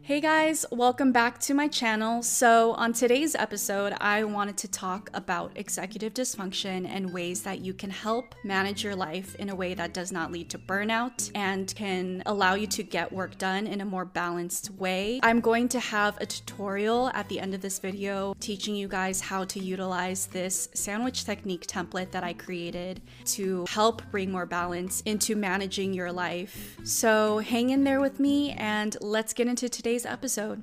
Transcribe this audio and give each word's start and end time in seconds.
Hey 0.00 0.20
guys, 0.20 0.66
welcome 0.72 1.12
back 1.12 1.38
to 1.40 1.54
my 1.54 1.68
channel. 1.68 2.24
So, 2.24 2.72
on 2.72 2.92
today's 2.92 3.36
episode, 3.36 3.92
I 4.00 4.24
wanted 4.24 4.56
to 4.58 4.68
talk 4.68 5.08
about 5.14 5.52
executive 5.54 6.12
dysfunction 6.12 6.88
and 6.88 7.12
ways 7.12 7.42
that 7.42 7.60
you 7.60 7.72
can 7.72 7.90
help 7.90 8.34
manage 8.42 8.82
your 8.82 8.96
life 8.96 9.36
in 9.36 9.48
a 9.50 9.54
way 9.54 9.74
that 9.74 9.94
does 9.94 10.10
not 10.10 10.32
lead 10.32 10.50
to 10.50 10.58
burnout 10.58 11.30
and 11.36 11.72
can 11.76 12.24
allow 12.26 12.54
you 12.54 12.66
to 12.68 12.82
get 12.82 13.12
work 13.12 13.38
done 13.38 13.68
in 13.68 13.80
a 13.80 13.84
more 13.84 14.04
balanced 14.04 14.70
way. 14.70 15.20
I'm 15.22 15.40
going 15.40 15.68
to 15.68 15.78
have 15.78 16.20
a 16.20 16.26
tutorial 16.26 17.10
at 17.14 17.28
the 17.28 17.38
end 17.38 17.54
of 17.54 17.60
this 17.60 17.78
video 17.78 18.34
teaching 18.40 18.74
you 18.74 18.88
guys 18.88 19.20
how 19.20 19.44
to 19.44 19.60
utilize 19.60 20.26
this 20.26 20.68
sandwich 20.74 21.24
technique 21.24 21.68
template 21.68 22.10
that 22.10 22.24
I 22.24 22.32
created 22.32 23.02
to 23.26 23.66
help 23.68 24.02
bring 24.10 24.32
more 24.32 24.46
balance 24.46 25.00
into 25.02 25.36
managing 25.36 25.94
your 25.94 26.10
life. 26.10 26.76
So, 26.82 27.38
hang 27.38 27.70
in 27.70 27.84
there 27.84 28.00
with 28.00 28.18
me 28.18 28.50
and 28.52 28.96
let's 29.00 29.32
get 29.32 29.46
into 29.46 29.68
today's 29.68 29.81
today's 29.82 30.06
episode. 30.06 30.62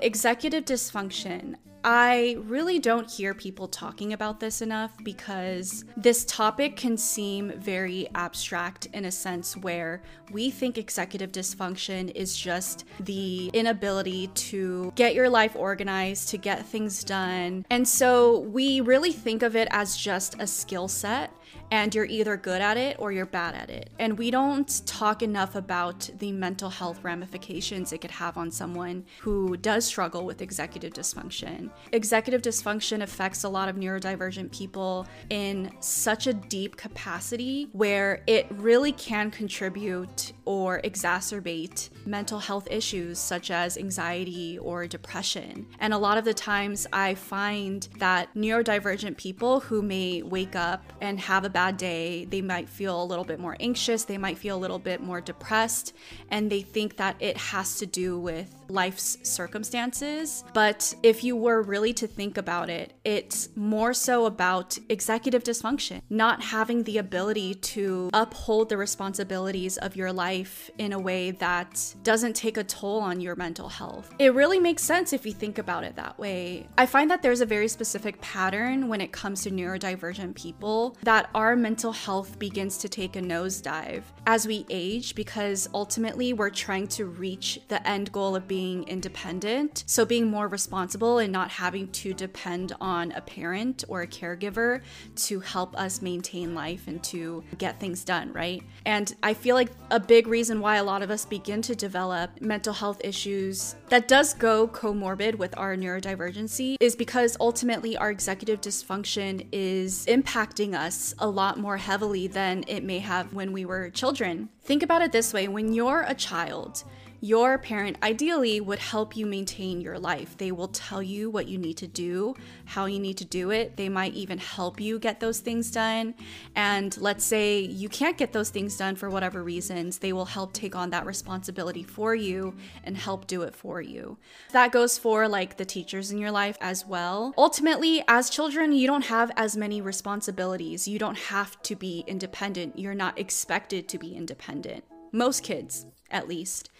Executive 0.00 0.64
dysfunction. 0.64 1.54
I 1.84 2.38
really 2.40 2.80
don't 2.80 3.08
hear 3.08 3.34
people 3.34 3.68
talking 3.68 4.12
about 4.12 4.40
this 4.40 4.62
enough 4.62 4.92
because 5.04 5.84
this 5.96 6.24
topic 6.24 6.76
can 6.76 6.96
seem 6.96 7.52
very 7.56 8.08
abstract 8.16 8.86
in 8.94 9.04
a 9.04 9.12
sense 9.12 9.56
where 9.56 10.02
we 10.32 10.50
think 10.50 10.76
executive 10.76 11.30
dysfunction 11.30 12.10
is 12.16 12.36
just 12.36 12.84
the 12.98 13.48
inability 13.52 14.26
to 14.28 14.92
get 14.96 15.14
your 15.14 15.28
life 15.28 15.54
organized, 15.54 16.28
to 16.30 16.36
get 16.36 16.66
things 16.66 17.04
done. 17.04 17.64
And 17.70 17.86
so 17.86 18.40
we 18.40 18.80
really 18.80 19.12
think 19.12 19.44
of 19.44 19.54
it 19.54 19.68
as 19.70 19.96
just 19.96 20.34
a 20.40 20.48
skill 20.48 20.88
set 20.88 21.32
and 21.72 21.94
you're 21.94 22.04
either 22.04 22.36
good 22.36 22.60
at 22.60 22.76
it 22.76 22.96
or 22.98 23.12
you're 23.12 23.24
bad 23.24 23.54
at 23.54 23.70
it. 23.70 23.88
And 23.98 24.18
we 24.18 24.30
don't 24.30 24.86
talk 24.86 25.22
enough 25.22 25.54
about 25.54 26.08
the 26.18 26.30
mental 26.30 26.68
health 26.68 27.02
ramifications 27.02 27.94
it 27.94 28.02
could 28.02 28.10
have 28.10 28.36
on 28.36 28.50
someone 28.50 29.06
who 29.20 29.56
does 29.56 29.86
struggle 29.86 30.26
with 30.26 30.42
executive 30.42 30.92
dysfunction. 30.92 31.70
Executive 31.92 32.42
dysfunction 32.42 33.00
affects 33.00 33.44
a 33.44 33.48
lot 33.48 33.70
of 33.70 33.76
neurodivergent 33.76 34.52
people 34.52 35.06
in 35.30 35.72
such 35.80 36.26
a 36.26 36.34
deep 36.34 36.76
capacity 36.76 37.70
where 37.72 38.22
it 38.26 38.46
really 38.50 38.92
can 38.92 39.30
contribute 39.30 40.34
or 40.44 40.82
exacerbate 40.82 41.88
mental 42.04 42.38
health 42.38 42.68
issues 42.70 43.18
such 43.18 43.50
as 43.50 43.78
anxiety 43.78 44.58
or 44.58 44.86
depression. 44.86 45.66
And 45.80 45.94
a 45.94 45.98
lot 45.98 46.18
of 46.18 46.26
the 46.26 46.34
times 46.34 46.86
I 46.92 47.14
find 47.14 47.88
that 47.98 48.34
neurodivergent 48.34 49.16
people 49.16 49.60
who 49.60 49.80
may 49.80 50.20
wake 50.20 50.54
up 50.54 50.84
and 51.00 51.18
have 51.18 51.46
a 51.46 51.48
bad 51.48 51.61
bad 51.62 51.76
day, 51.76 52.24
they 52.24 52.42
might 52.42 52.68
feel 52.68 53.00
a 53.00 53.06
little 53.12 53.24
bit 53.24 53.38
more 53.38 53.56
anxious, 53.60 54.02
they 54.04 54.18
might 54.18 54.36
feel 54.36 54.56
a 54.56 54.62
little 54.64 54.80
bit 54.80 55.00
more 55.00 55.20
depressed, 55.20 55.94
and 56.28 56.50
they 56.50 56.60
think 56.60 56.96
that 56.96 57.14
it 57.20 57.36
has 57.36 57.78
to 57.78 57.86
do 57.86 58.18
with 58.18 58.52
life's 58.68 59.18
circumstances. 59.22 60.44
But 60.54 60.92
if 61.04 61.22
you 61.22 61.36
were 61.36 61.62
really 61.62 61.92
to 61.94 62.06
think 62.08 62.36
about 62.36 62.68
it, 62.68 62.94
it's 63.04 63.48
more 63.54 63.94
so 63.94 64.26
about 64.26 64.76
executive 64.88 65.44
dysfunction, 65.44 66.00
not 66.10 66.42
having 66.42 66.82
the 66.82 66.98
ability 66.98 67.54
to 67.74 68.10
uphold 68.12 68.68
the 68.68 68.76
responsibilities 68.76 69.76
of 69.78 69.94
your 69.94 70.12
life 70.12 70.70
in 70.78 70.92
a 70.92 70.98
way 70.98 71.30
that 71.32 71.94
doesn't 72.02 72.34
take 72.34 72.56
a 72.56 72.64
toll 72.64 72.98
on 73.00 73.20
your 73.20 73.36
mental 73.36 73.68
health. 73.68 74.12
It 74.18 74.34
really 74.34 74.58
makes 74.58 74.82
sense 74.82 75.12
if 75.12 75.24
you 75.24 75.32
think 75.32 75.58
about 75.58 75.84
it 75.84 75.94
that 75.96 76.18
way. 76.18 76.66
I 76.76 76.86
find 76.86 77.08
that 77.10 77.22
there's 77.22 77.40
a 77.40 77.46
very 77.46 77.68
specific 77.68 78.20
pattern 78.20 78.88
when 78.88 79.00
it 79.00 79.12
comes 79.12 79.42
to 79.42 79.50
neurodivergent 79.50 80.34
people 80.34 80.96
that 81.02 81.28
our 81.52 81.56
mental 81.56 81.92
health 81.92 82.38
begins 82.38 82.78
to 82.78 82.88
take 82.88 83.14
a 83.14 83.20
nosedive 83.20 84.04
as 84.26 84.46
we 84.46 84.64
age 84.70 85.14
because 85.14 85.68
ultimately 85.74 86.32
we're 86.32 86.48
trying 86.48 86.86
to 86.86 87.04
reach 87.04 87.60
the 87.68 87.86
end 87.86 88.10
goal 88.10 88.34
of 88.34 88.48
being 88.48 88.84
independent. 88.84 89.84
So, 89.86 90.06
being 90.06 90.30
more 90.30 90.48
responsible 90.48 91.18
and 91.18 91.30
not 91.30 91.50
having 91.50 91.88
to 91.88 92.14
depend 92.14 92.72
on 92.80 93.12
a 93.12 93.20
parent 93.20 93.84
or 93.88 94.00
a 94.00 94.06
caregiver 94.06 94.80
to 95.16 95.40
help 95.40 95.78
us 95.78 96.00
maintain 96.00 96.54
life 96.54 96.84
and 96.86 97.04
to 97.04 97.44
get 97.58 97.78
things 97.78 98.02
done, 98.02 98.32
right? 98.32 98.62
And 98.86 99.14
I 99.22 99.34
feel 99.34 99.54
like 99.54 99.72
a 99.90 100.00
big 100.00 100.28
reason 100.28 100.58
why 100.58 100.76
a 100.76 100.84
lot 100.84 101.02
of 101.02 101.10
us 101.10 101.26
begin 101.26 101.60
to 101.62 101.74
develop 101.74 102.40
mental 102.40 102.72
health 102.72 103.02
issues 103.04 103.74
that 103.90 104.08
does 104.08 104.32
go 104.32 104.66
comorbid 104.68 105.34
with 105.34 105.54
our 105.58 105.76
neurodivergency 105.76 106.76
is 106.80 106.96
because 106.96 107.36
ultimately 107.40 107.94
our 107.98 108.10
executive 108.10 108.62
dysfunction 108.62 109.46
is 109.52 110.06
impacting 110.06 110.74
us 110.74 111.14
a 111.18 111.28
lot 111.28 111.41
more 111.58 111.76
heavily 111.76 112.26
than 112.28 112.64
it 112.68 112.84
may 112.84 113.00
have 113.00 113.32
when 113.34 113.52
we 113.52 113.64
were 113.64 113.90
children. 113.90 114.48
Think 114.62 114.82
about 114.82 115.02
it 115.02 115.10
this 115.10 115.32
way 115.32 115.48
when 115.48 115.72
you're 115.72 116.04
a 116.06 116.14
child, 116.14 116.84
your 117.22 117.56
parent 117.56 117.96
ideally 118.02 118.60
would 118.60 118.80
help 118.80 119.16
you 119.16 119.24
maintain 119.24 119.80
your 119.80 119.96
life. 119.96 120.36
They 120.36 120.50
will 120.50 120.66
tell 120.66 121.00
you 121.00 121.30
what 121.30 121.46
you 121.46 121.56
need 121.56 121.76
to 121.76 121.86
do, 121.86 122.34
how 122.64 122.86
you 122.86 122.98
need 122.98 123.16
to 123.18 123.24
do 123.24 123.52
it. 123.52 123.76
They 123.76 123.88
might 123.88 124.14
even 124.14 124.38
help 124.38 124.80
you 124.80 124.98
get 124.98 125.20
those 125.20 125.38
things 125.38 125.70
done. 125.70 126.16
And 126.56 127.00
let's 127.00 127.24
say 127.24 127.60
you 127.60 127.88
can't 127.88 128.18
get 128.18 128.32
those 128.32 128.50
things 128.50 128.76
done 128.76 128.96
for 128.96 129.08
whatever 129.08 129.44
reasons, 129.44 129.98
they 129.98 130.12
will 130.12 130.24
help 130.24 130.52
take 130.52 130.74
on 130.74 130.90
that 130.90 131.06
responsibility 131.06 131.84
for 131.84 132.12
you 132.12 132.56
and 132.82 132.96
help 132.96 133.28
do 133.28 133.42
it 133.42 133.54
for 133.54 133.80
you. 133.80 134.18
That 134.50 134.72
goes 134.72 134.98
for 134.98 135.28
like 135.28 135.58
the 135.58 135.64
teachers 135.64 136.10
in 136.10 136.18
your 136.18 136.32
life 136.32 136.58
as 136.60 136.84
well. 136.84 137.34
Ultimately, 137.38 138.02
as 138.08 138.30
children, 138.30 138.72
you 138.72 138.88
don't 138.88 139.04
have 139.04 139.30
as 139.36 139.56
many 139.56 139.80
responsibilities. 139.80 140.88
You 140.88 140.98
don't 140.98 141.18
have 141.18 141.62
to 141.62 141.76
be 141.76 142.02
independent. 142.08 142.80
You're 142.80 142.94
not 142.94 143.16
expected 143.16 143.88
to 143.90 143.98
be 143.98 144.16
independent. 144.16 144.82
Most 145.12 145.42
kids, 145.42 145.86
at 146.10 146.28
least. 146.28 146.70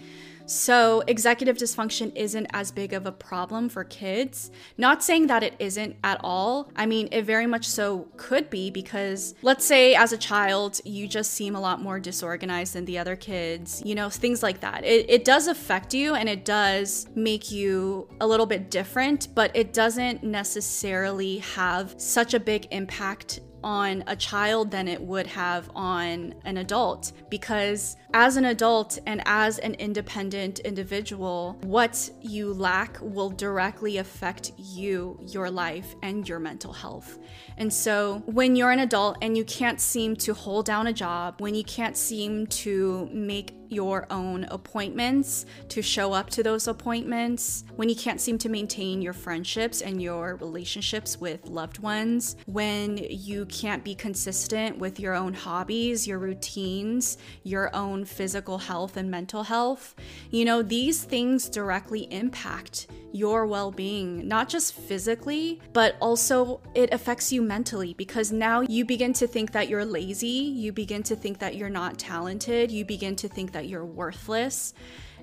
So, 0.47 1.03
executive 1.07 1.57
dysfunction 1.57 2.15
isn't 2.17 2.47
as 2.53 2.73
big 2.73 2.93
of 2.93 3.07
a 3.07 3.13
problem 3.13 3.69
for 3.69 3.85
kids. 3.85 4.51
Not 4.77 5.03
saying 5.03 5.29
that 5.29 5.43
it 5.43 5.55
isn't 5.59 5.97
at 6.03 6.21
all. 6.23 6.71
I 6.75 6.87
mean, 6.87 7.09
it 7.13 7.23
very 7.23 7.47
much 7.47 7.69
so 7.69 8.09
could 8.17 8.51
be 8.51 8.71
because, 8.71 9.35
let's 9.43 9.65
say, 9.65 9.95
as 9.95 10.13
a 10.13 10.19
child, 10.19 10.81
you 10.85 11.07
just 11.07 11.33
seem 11.33 11.55
a 11.55 11.61
lot 11.61 11.81
more 11.81 12.01
disorganized 12.01 12.75
than 12.75 12.85
the 12.85 12.99
other 12.99 13.17
kids, 13.17 13.83
you 13.85 13.95
know, 13.95 14.11
things 14.11 14.43
like 14.43 14.61
that. 14.61 14.85
It, 14.85 15.09
it 15.09 15.25
does 15.25 15.47
affect 15.47 15.95
you 15.95 16.15
and 16.15 16.29
it 16.29 16.45
does 16.45 17.07
make 17.15 17.51
you 17.51 18.09
a 18.21 18.27
little 18.27 18.47
bit 18.47 18.71
different, 18.71 19.29
but 19.35 19.55
it 19.55 19.73
doesn't 19.73 20.23
necessarily 20.23 21.39
have 21.39 21.95
such 21.99 22.35
a 22.35 22.41
big 22.41 22.67
impact 22.73 23.41
on 23.63 24.05
a 24.07 24.17
child 24.17 24.71
than 24.71 24.89
it 24.89 25.01
would 25.01 25.27
have 25.27 25.71
on 25.75 26.35
an 26.45 26.57
adult. 26.57 27.13
Because 27.31 27.97
as 28.15 28.37
an 28.37 28.45
adult 28.45 28.99
and 29.07 29.23
as 29.25 29.59
an 29.59 29.75
independent 29.75 30.59
individual 30.61 31.59
what 31.63 32.11
you 32.21 32.53
lack 32.53 32.99
will 33.01 33.31
directly 33.31 33.99
affect 33.99 34.53
you 34.59 35.19
your 35.27 35.51
life 35.51 35.95
and 36.03 36.29
your 36.29 36.39
mental 36.39 36.73
health. 36.73 37.19
And 37.57 37.73
so 37.73 38.23
when 38.27 38.57
you're 38.57 38.71
an 38.71 38.81
adult 38.81 39.19
and 39.23 39.37
you 39.37 39.45
can't 39.45 39.81
seem 39.81 40.17
to 40.17 40.35
hold 40.35 40.67
down 40.67 40.87
a 40.87 40.93
job 40.93 41.41
when 41.41 41.55
you 41.55 41.65
can't 41.65 41.97
seem 41.97 42.47
to 42.49 43.09
make 43.13 43.55
your 43.73 44.07
own 44.11 44.45
appointments, 44.45 45.47
to 45.69 45.83
show 45.83 46.13
up 46.13 46.31
to 46.31 46.43
those 46.43 46.69
appointments, 46.69 47.65
when 47.77 47.89
you 47.89 47.97
can't 47.97 48.21
seem 48.21 48.39
to 48.39 48.49
maintain 48.49 49.03
your 49.03 49.13
friendships 49.13 49.81
and 49.81 50.01
your 50.01 50.37
relationships 50.37 51.21
with 51.21 51.47
loved 51.47 51.79
ones, 51.79 52.37
when 52.47 52.99
you 52.99 53.47
can't 53.47 53.83
be 53.83 53.95
consistent 53.95 54.79
with 54.79 55.01
your 55.01 55.15
own 55.15 55.35
hobbies, 55.35 56.07
your 56.07 56.19
routines, 56.19 57.19
your 57.43 57.75
own 57.75 58.05
physical 58.05 58.59
health 58.59 58.97
and 58.97 59.11
mental 59.11 59.43
health, 59.43 59.95
you 60.31 60.45
know, 60.45 60.63
these 60.63 61.03
things 61.03 61.49
directly 61.49 62.13
impact 62.13 62.87
your 63.13 63.47
well 63.47 63.71
being, 63.71 64.27
not 64.27 64.49
just 64.49 64.75
physically, 64.75 65.61
but 65.73 65.97
also 66.01 66.61
it 66.75 66.93
affects 66.93 67.33
you 67.33 67.43
mentally 67.43 67.95
because 67.95 68.33
now 68.33 68.63
you 68.63 68.85
begin 68.85 69.13
to 69.15 69.27
think 69.27 69.53
that 69.53 69.69
you're 69.69 69.85
lazy, 69.85 70.27
you 70.27 70.73
begin 70.73 71.03
to 71.05 71.17
think 71.17 71.39
that 71.39 71.57
you're 71.57 71.71
not 71.71 71.99
talented, 71.99 72.71
you 72.71 72.85
begin 72.85 73.15
to 73.17 73.29
think 73.29 73.53
that 73.53 73.69
you're 73.69 73.85
worthless. 73.85 74.75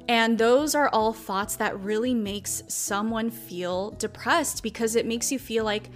And 0.07 0.37
those 0.37 0.73
are 0.73 0.89
all 0.89 1.13
thoughts 1.13 1.55
that 1.57 1.79
really 1.79 2.13
makes 2.13 2.63
someone 2.67 3.29
feel 3.29 3.91
depressed 3.91 4.63
because 4.63 4.95
it 4.95 5.05
makes 5.05 5.31
you 5.31 5.37
feel 5.37 5.65
like 5.65 5.89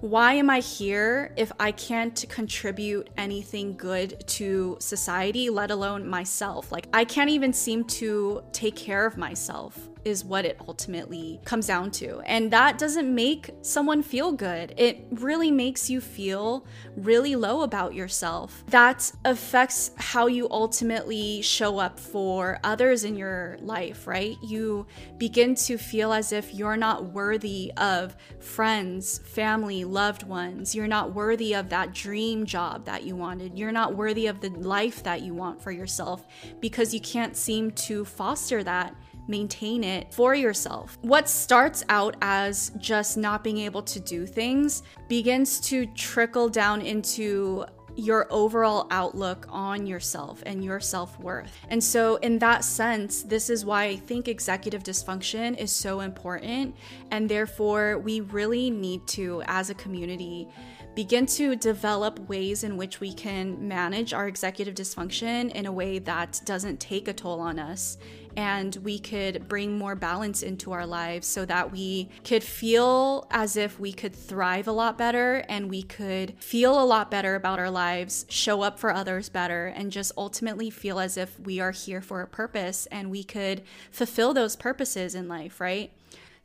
why 0.00 0.34
am 0.34 0.50
I 0.50 0.60
here 0.60 1.32
if 1.34 1.50
I 1.58 1.72
can't 1.72 2.26
contribute 2.28 3.08
anything 3.16 3.74
good 3.74 4.22
to 4.26 4.76
society, 4.80 5.48
let 5.48 5.70
alone 5.70 6.06
myself? 6.06 6.70
Like, 6.70 6.88
I 6.92 7.06
can't 7.06 7.30
even 7.30 7.54
seem 7.54 7.84
to 7.84 8.42
take 8.52 8.76
care 8.76 9.06
of 9.06 9.16
myself 9.16 9.88
is 10.04 10.24
what 10.24 10.44
it 10.44 10.58
ultimately 10.66 11.40
comes 11.44 11.66
down 11.66 11.90
to. 11.90 12.20
And 12.20 12.50
that 12.50 12.78
doesn't 12.78 13.12
make 13.12 13.50
someone 13.62 14.02
feel 14.02 14.32
good. 14.32 14.74
It 14.76 15.06
really 15.10 15.50
makes 15.50 15.88
you 15.88 16.00
feel 16.00 16.66
really 16.96 17.36
low 17.36 17.62
about 17.62 17.94
yourself. 17.94 18.64
That 18.68 19.10
affects 19.24 19.90
how 19.96 20.26
you 20.26 20.48
ultimately 20.50 21.42
show 21.42 21.78
up 21.78 21.98
for 21.98 22.58
others 22.62 23.04
in 23.04 23.16
your 23.16 23.56
life, 23.60 24.06
right? 24.06 24.36
You 24.42 24.86
begin 25.18 25.54
to 25.56 25.78
feel 25.78 26.12
as 26.12 26.32
if 26.32 26.54
you're 26.54 26.76
not 26.76 27.12
worthy 27.12 27.72
of 27.76 28.16
friends, 28.40 29.18
family, 29.18 29.84
loved 29.84 30.22
ones. 30.24 30.74
You're 30.74 30.86
not 30.86 31.14
worthy 31.14 31.54
of 31.54 31.68
that 31.70 31.94
dream 31.94 32.46
job 32.46 32.84
that 32.84 33.04
you 33.04 33.16
wanted. 33.16 33.58
You're 33.58 33.72
not 33.72 33.96
worthy 33.96 34.26
of 34.26 34.40
the 34.40 34.50
life 34.50 35.02
that 35.02 35.22
you 35.22 35.34
want 35.34 35.60
for 35.60 35.70
yourself 35.70 36.26
because 36.60 36.92
you 36.92 37.00
can't 37.00 37.36
seem 37.36 37.70
to 37.72 38.04
foster 38.04 38.62
that 38.64 38.94
maintain 39.26 39.84
it 39.84 40.12
for 40.12 40.34
yourself. 40.34 40.98
What 41.02 41.28
starts 41.28 41.84
out 41.88 42.16
as 42.22 42.72
just 42.78 43.16
not 43.16 43.44
being 43.44 43.58
able 43.58 43.82
to 43.82 44.00
do 44.00 44.26
things 44.26 44.82
begins 45.08 45.60
to 45.60 45.86
trickle 45.86 46.48
down 46.48 46.82
into 46.82 47.64
your 47.96 48.26
overall 48.30 48.86
outlook 48.90 49.46
on 49.48 49.86
yourself 49.86 50.42
and 50.46 50.64
your 50.64 50.80
self 50.80 51.18
worth. 51.20 51.56
And 51.68 51.82
so, 51.82 52.16
in 52.16 52.38
that 52.40 52.64
sense, 52.64 53.22
this 53.22 53.50
is 53.50 53.64
why 53.64 53.84
I 53.84 53.96
think 53.96 54.28
executive 54.28 54.82
dysfunction 54.82 55.56
is 55.56 55.70
so 55.70 56.00
important. 56.00 56.74
And 57.10 57.28
therefore, 57.28 57.98
we 57.98 58.20
really 58.20 58.70
need 58.70 59.06
to, 59.08 59.42
as 59.46 59.70
a 59.70 59.74
community, 59.74 60.48
begin 60.94 61.26
to 61.26 61.56
develop 61.56 62.18
ways 62.28 62.62
in 62.64 62.76
which 62.76 63.00
we 63.00 63.12
can 63.12 63.66
manage 63.66 64.12
our 64.12 64.28
executive 64.28 64.74
dysfunction 64.74 65.50
in 65.52 65.66
a 65.66 65.72
way 65.72 65.98
that 65.98 66.40
doesn't 66.44 66.78
take 66.78 67.08
a 67.08 67.12
toll 67.12 67.40
on 67.40 67.58
us 67.58 67.98
and 68.36 68.76
we 68.76 68.98
could 68.98 69.48
bring 69.48 69.76
more 69.78 69.94
balance 69.94 70.42
into 70.42 70.72
our 70.72 70.86
lives 70.86 71.26
so 71.26 71.44
that 71.44 71.70
we 71.72 72.08
could 72.24 72.42
feel 72.42 73.26
as 73.30 73.56
if 73.56 73.78
we 73.78 73.92
could 73.92 74.14
thrive 74.14 74.68
a 74.68 74.72
lot 74.72 74.98
better 74.98 75.44
and 75.48 75.70
we 75.70 75.82
could 75.82 76.34
feel 76.38 76.80
a 76.80 76.84
lot 76.84 77.10
better 77.10 77.34
about 77.34 77.58
our 77.58 77.70
lives, 77.70 78.26
show 78.28 78.62
up 78.62 78.78
for 78.78 78.92
others 78.92 79.28
better, 79.28 79.66
and 79.66 79.92
just 79.92 80.12
ultimately 80.16 80.70
feel 80.70 80.98
as 80.98 81.16
if 81.16 81.38
we 81.40 81.60
are 81.60 81.72
here 81.72 82.00
for 82.00 82.20
a 82.20 82.26
purpose 82.26 82.86
and 82.86 83.10
we 83.10 83.22
could 83.24 83.62
fulfill 83.90 84.34
those 84.34 84.56
purposes 84.56 85.14
in 85.14 85.28
life, 85.28 85.60
right? 85.60 85.92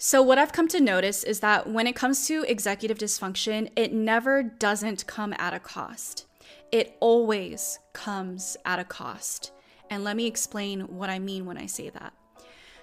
So, 0.02 0.22
what 0.22 0.38
I've 0.38 0.54
come 0.54 0.70
to 0.70 0.80
notice 0.80 1.26
is 1.26 1.42
that 1.42 1.70
when 1.70 1.86
it 1.86 1.94
comes 1.94 2.26
to 2.28 2.44
executive 2.44 2.98
dysfunction, 2.98 3.70
it 3.76 3.92
never 3.92 4.42
doesn't 4.42 5.06
come 5.08 5.34
at 5.38 5.54
a 5.54 5.60
cost. 5.60 6.26
It 6.72 6.96
always 7.02 7.80
comes 7.92 8.56
at 8.64 8.80
a 8.80 8.86
cost. 8.86 9.52
And 9.90 10.04
let 10.04 10.16
me 10.16 10.28
explain 10.28 10.82
what 10.82 11.10
I 11.10 11.20
mean 11.20 11.46
when 11.46 11.58
I 11.58 11.66
say 11.66 11.90
that. 11.90 12.14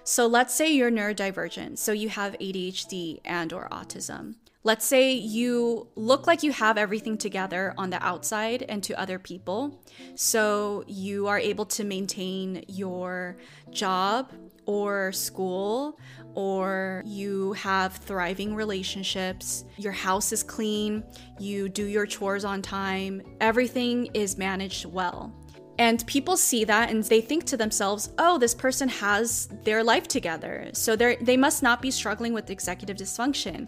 So, 0.03 0.25
let's 0.25 0.53
say 0.53 0.71
you're 0.71 0.91
neurodivergent, 0.91 1.77
so 1.77 1.91
you 1.91 2.07
have 2.09 2.33
ADHD 2.39 3.19
and 3.25 3.51
or 3.51 3.67
autism. 3.69 4.35
Let's 4.67 4.85
say 4.85 5.13
you 5.13 5.87
look 5.95 6.27
like 6.27 6.43
you 6.43 6.51
have 6.51 6.77
everything 6.77 7.17
together 7.17 7.73
on 7.77 7.89
the 7.89 8.05
outside 8.05 8.63
and 8.67 8.83
to 8.83 8.99
other 8.99 9.17
people. 9.17 9.81
So 10.15 10.83
you 10.87 11.27
are 11.27 11.39
able 11.39 11.65
to 11.67 11.85
maintain 11.85 12.65
your 12.67 13.37
job 13.71 14.33
or 14.65 15.13
school 15.13 15.97
or 16.33 17.01
you 17.05 17.53
have 17.53 17.95
thriving 17.95 18.53
relationships, 18.55 19.63
your 19.77 19.93
house 19.93 20.33
is 20.33 20.43
clean, 20.43 21.01
you 21.39 21.69
do 21.69 21.85
your 21.85 22.05
chores 22.05 22.43
on 22.43 22.61
time, 22.61 23.21
everything 23.39 24.07
is 24.07 24.37
managed 24.37 24.85
well. 24.85 25.33
And 25.79 26.05
people 26.07 26.37
see 26.37 26.63
that 26.63 26.89
and 26.89 27.03
they 27.03 27.21
think 27.21 27.45
to 27.45 27.57
themselves, 27.57 28.11
oh, 28.17 28.37
this 28.37 28.55
person 28.55 28.89
has 28.89 29.47
their 29.63 29.83
life 29.83 30.07
together. 30.07 30.69
So 30.73 30.95
they 30.95 31.37
must 31.37 31.61
not 31.61 31.81
be 31.81 31.91
struggling 31.91 32.33
with 32.33 32.49
executive 32.49 32.97
dysfunction. 32.97 33.67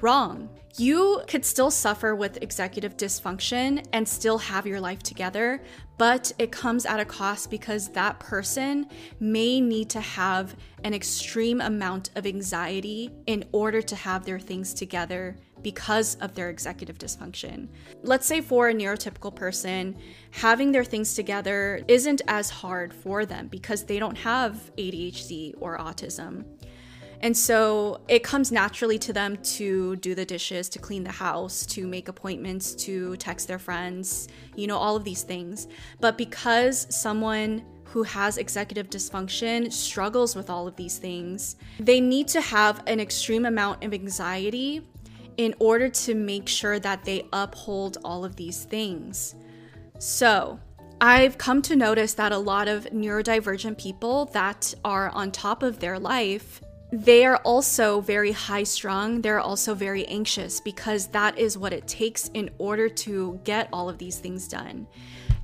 Wrong. 0.00 0.48
You 0.76 1.22
could 1.28 1.44
still 1.44 1.70
suffer 1.70 2.14
with 2.16 2.42
executive 2.42 2.96
dysfunction 2.96 3.86
and 3.92 4.08
still 4.08 4.38
have 4.38 4.66
your 4.66 4.80
life 4.80 5.00
together, 5.02 5.62
but 5.98 6.32
it 6.38 6.50
comes 6.50 6.86
at 6.86 6.98
a 6.98 7.04
cost 7.04 7.50
because 7.50 7.88
that 7.90 8.18
person 8.18 8.86
may 9.20 9.60
need 9.60 9.90
to 9.90 10.00
have 10.00 10.56
an 10.82 10.94
extreme 10.94 11.60
amount 11.60 12.10
of 12.16 12.26
anxiety 12.26 13.10
in 13.26 13.44
order 13.52 13.82
to 13.82 13.94
have 13.94 14.24
their 14.24 14.40
things 14.40 14.72
together 14.72 15.36
because 15.62 16.16
of 16.16 16.34
their 16.34 16.50
executive 16.50 16.98
dysfunction. 16.98 17.68
Let's 18.02 18.26
say 18.26 18.40
for 18.40 18.68
a 18.68 18.74
neurotypical 18.74 19.34
person, 19.34 19.96
having 20.30 20.72
their 20.72 20.84
things 20.84 21.14
together 21.14 21.82
isn't 21.88 22.22
as 22.28 22.50
hard 22.50 22.92
for 22.92 23.26
them 23.26 23.48
because 23.48 23.84
they 23.84 23.98
don't 23.98 24.18
have 24.18 24.70
ADHD 24.76 25.54
or 25.60 25.78
autism. 25.78 26.44
And 27.22 27.36
so 27.36 28.00
it 28.08 28.24
comes 28.24 28.50
naturally 28.50 28.98
to 28.98 29.12
them 29.12 29.36
to 29.36 29.94
do 29.96 30.14
the 30.16 30.24
dishes, 30.24 30.68
to 30.70 30.80
clean 30.80 31.04
the 31.04 31.12
house, 31.12 31.64
to 31.66 31.86
make 31.86 32.08
appointments, 32.08 32.74
to 32.86 33.16
text 33.16 33.46
their 33.46 33.60
friends, 33.60 34.26
you 34.56 34.66
know, 34.66 34.76
all 34.76 34.96
of 34.96 35.04
these 35.04 35.22
things. 35.22 35.68
But 36.00 36.18
because 36.18 36.88
someone 36.90 37.64
who 37.84 38.02
has 38.02 38.38
executive 38.38 38.90
dysfunction 38.90 39.72
struggles 39.72 40.34
with 40.34 40.50
all 40.50 40.66
of 40.66 40.74
these 40.74 40.98
things, 40.98 41.56
they 41.78 42.00
need 42.00 42.26
to 42.26 42.40
have 42.40 42.82
an 42.86 42.98
extreme 42.98 43.44
amount 43.44 43.84
of 43.84 43.94
anxiety 43.94 44.82
in 45.36 45.54
order 45.58 45.88
to 45.88 46.14
make 46.14 46.48
sure 46.48 46.78
that 46.78 47.04
they 47.04 47.26
uphold 47.32 47.98
all 48.04 48.24
of 48.24 48.36
these 48.36 48.64
things. 48.64 49.34
So, 49.98 50.58
I've 51.00 51.36
come 51.36 51.62
to 51.62 51.74
notice 51.74 52.14
that 52.14 52.32
a 52.32 52.38
lot 52.38 52.68
of 52.68 52.84
neurodivergent 52.86 53.76
people 53.76 54.26
that 54.26 54.72
are 54.84 55.10
on 55.10 55.32
top 55.32 55.62
of 55.62 55.80
their 55.80 55.98
life 55.98 56.62
they 56.92 57.24
are 57.24 57.38
also 57.38 58.02
very 58.02 58.32
high 58.32 58.64
strung. 58.64 59.22
They're 59.22 59.40
also 59.40 59.74
very 59.74 60.06
anxious 60.08 60.60
because 60.60 61.06
that 61.08 61.38
is 61.38 61.56
what 61.56 61.72
it 61.72 61.88
takes 61.88 62.28
in 62.34 62.50
order 62.58 62.86
to 62.90 63.40
get 63.44 63.70
all 63.72 63.88
of 63.88 63.96
these 63.96 64.18
things 64.18 64.46
done. 64.46 64.86